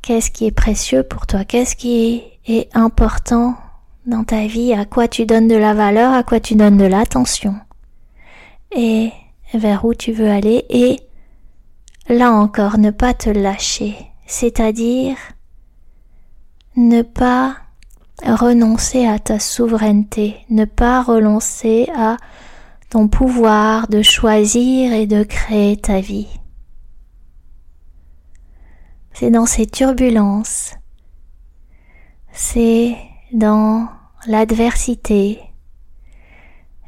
qu'est-ce 0.02 0.32
qui 0.32 0.48
est 0.48 0.52
précieux 0.52 1.04
pour 1.04 1.28
toi, 1.28 1.46
qu'est-ce 1.46 1.76
qui 1.76 2.16
est 2.16 2.39
important 2.74 3.56
dans 4.06 4.24
ta 4.24 4.48
vie, 4.48 4.74
à 4.74 4.86
quoi 4.86 5.08
tu 5.08 5.26
donnes 5.26 5.48
de 5.48 5.56
la 5.56 5.74
valeur, 5.74 6.14
à 6.14 6.24
quoi 6.24 6.40
tu 6.40 6.56
donnes 6.56 6.78
de 6.78 6.86
l'attention, 6.86 7.56
et 8.76 9.12
vers 9.54 9.86
où 9.86 9.94
tu 9.94 10.12
veux 10.12 10.30
aller, 10.30 10.66
et 10.70 11.00
là 12.08 12.32
encore, 12.32 12.78
ne 12.78 12.92
pas 12.92 13.14
te 13.14 13.30
lâcher, 13.30 13.96
c'est-à-dire 14.26 15.16
ne 16.76 17.02
pas 17.02 17.56
renoncer 18.26 19.06
à 19.06 19.20
ta 19.20 19.40
souveraineté, 19.40 20.38
ne 20.50 20.66
pas 20.66 21.04
renoncer 21.04 21.90
à 21.96 22.18
ton 22.90 23.08
pouvoir 23.08 23.88
de 23.88 24.02
choisir 24.02 24.94
et 24.94 25.06
de 25.06 25.24
créer 25.24 25.78
ta 25.78 26.00
vie. 26.00 26.28
C'est 29.14 29.30
dans 29.30 29.46
ces 29.46 29.68
turbulences 29.68 30.79
c'est 32.42 32.96
dans 33.34 33.90
l'adversité, 34.26 35.42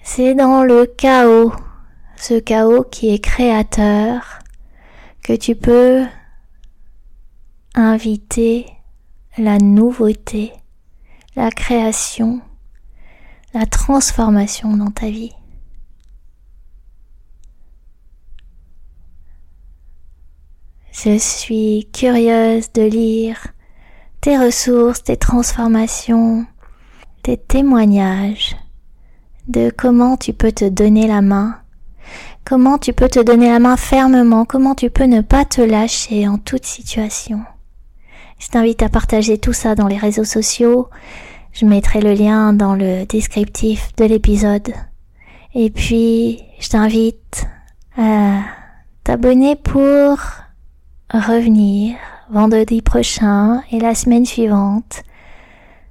c'est 0.02 0.34
dans 0.34 0.64
le 0.64 0.86
chaos, 0.86 1.52
ce 2.16 2.40
chaos 2.40 2.86
qui 2.86 3.14
est 3.14 3.20
créateur, 3.20 4.40
que 5.22 5.34
tu 5.34 5.56
peux 5.56 6.06
inviter 7.76 8.66
la 9.38 9.58
nouveauté, 9.58 10.54
la 11.36 11.52
création, 11.52 12.40
la 13.54 13.66
transformation 13.66 14.78
dans 14.78 14.92
ta 14.92 15.10
vie. 15.10 15.36
Je 20.94 21.18
suis 21.18 21.90
curieuse 21.92 22.72
de 22.72 22.84
lire 22.84 23.48
tes 24.22 24.38
ressources, 24.38 25.04
tes 25.04 25.18
transformations, 25.18 26.46
tes 27.24 27.38
témoignages 27.38 28.56
de 29.48 29.72
comment 29.76 30.16
tu 30.16 30.32
peux 30.32 30.52
te 30.52 30.70
donner 30.70 31.08
la 31.08 31.22
main, 31.22 31.58
comment 32.46 32.78
tu 32.78 32.94
peux 32.94 33.10
te 33.10 33.20
donner 33.20 33.50
la 33.50 33.58
main 33.58 33.78
fermement, 33.78 34.46
comment 34.46 34.76
tu 34.76 34.92
peux 34.92 35.06
ne 35.06 35.22
pas 35.22 35.44
te 35.44 35.62
lâcher 35.62 36.28
en 36.28 36.38
toute 36.38 36.66
situation. 36.66 37.42
Je 38.38 38.48
t'invite 38.50 38.84
à 38.84 38.90
partager 38.90 39.40
tout 39.40 39.54
ça 39.54 39.74
dans 39.74 39.88
les 39.88 39.98
réseaux 39.98 40.24
sociaux. 40.24 40.90
Je 41.52 41.66
mettrai 41.66 42.00
le 42.00 42.14
lien 42.14 42.54
dans 42.54 42.76
le 42.76 43.06
descriptif 43.06 43.96
de 43.98 44.06
l'épisode. 44.06 44.72
Et 45.54 45.70
puis, 45.72 46.44
je 46.60 46.70
t'invite 46.70 47.46
à 47.98 48.42
t'abonner 49.04 49.56
pour 49.56 50.18
revenir 51.12 51.98
vendredi 52.32 52.82
prochain 52.82 53.62
et 53.72 53.80
la 53.80 53.94
semaine 53.94 54.26
suivante. 54.26 55.04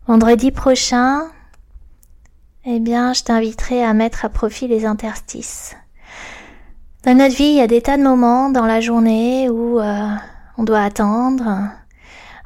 Vendredi 0.07 0.51
prochain, 0.51 1.25
eh 2.65 2.81
bien, 2.81 3.13
je 3.13 3.23
t'inviterai 3.23 3.85
à 3.85 3.93
mettre 3.93 4.25
à 4.25 4.31
profit 4.31 4.67
les 4.67 4.87
interstices. 4.87 5.77
Dans 7.05 7.17
notre 7.17 7.37
vie, 7.37 7.45
il 7.45 7.57
y 7.57 7.61
a 7.61 7.67
des 7.67 7.83
tas 7.83 7.99
de 7.99 8.03
moments 8.03 8.49
dans 8.49 8.65
la 8.65 8.81
journée 8.81 9.51
où 9.51 9.81
euh, 9.81 10.09
on 10.57 10.65
doit 10.65 10.81
attendre, 10.81 11.69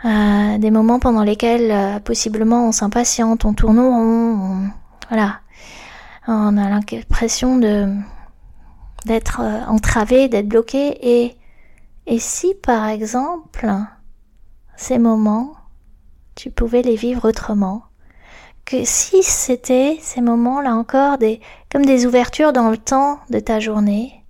euh, 0.05 0.59
des 0.59 0.71
moments 0.71 0.99
pendant 0.99 1.23
lesquels 1.23 1.71
euh, 1.71 2.01
possiblement 2.01 2.67
on 2.69 2.73
s'impatiente, 2.73 3.45
on 3.45 3.55
tourne 3.55 3.79
rond, 3.79 4.71
voilà, 5.09 5.39
on 6.27 6.57
a 6.57 6.69
l'impression 6.69 7.59
de 7.59 7.89
d'être 9.07 9.41
euh, 9.41 9.65
entravé, 9.67 10.29
d'être 10.29 10.49
bloqué 10.49 10.99
et 11.03 11.37
et 12.07 12.19
si 12.19 12.55
par 12.55 12.87
exemple 12.87 13.69
ces 14.77 14.99
moments 14.99 15.55
tu 16.35 16.51
pouvais 16.51 16.83
les 16.83 16.97
vivre 16.97 17.29
autrement 17.29 17.83
que 18.64 18.85
si 18.85 19.23
c'était 19.23 19.99
ces 20.01 20.21
moments 20.21 20.61
là 20.61 20.75
encore 20.75 21.19
des 21.19 21.40
comme 21.71 21.85
des 21.85 22.07
ouvertures 22.07 22.53
dans 22.53 22.71
le 22.71 22.79
temps 22.79 23.19
de 23.31 23.38
ta 23.38 23.61
journée 23.61 24.25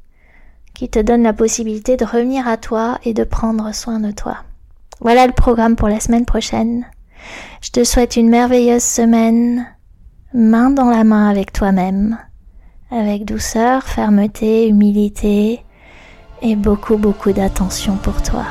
qui 0.74 0.88
te 0.88 0.98
donnent 0.98 1.22
la 1.22 1.32
possibilité 1.32 1.96
de 1.96 2.04
revenir 2.04 2.48
à 2.48 2.56
toi 2.56 2.98
et 3.04 3.14
de 3.14 3.24
prendre 3.24 3.72
soin 3.72 4.00
de 4.00 4.10
toi. 4.10 4.38
Voilà 5.00 5.26
le 5.26 5.32
programme 5.32 5.76
pour 5.76 5.88
la 5.88 6.00
semaine 6.00 6.24
prochaine. 6.24 6.84
Je 7.62 7.70
te 7.70 7.84
souhaite 7.84 8.16
une 8.16 8.28
merveilleuse 8.28 8.82
semaine, 8.82 9.66
main 10.34 10.70
dans 10.70 10.90
la 10.90 11.04
main 11.04 11.28
avec 11.28 11.52
toi-même, 11.52 12.18
avec 12.90 13.24
douceur, 13.24 13.84
fermeté, 13.84 14.68
humilité 14.68 15.63
et 16.44 16.56
beaucoup 16.56 16.98
beaucoup 16.98 17.32
d'attention 17.32 17.96
pour 17.96 18.22
toi. 18.22 18.44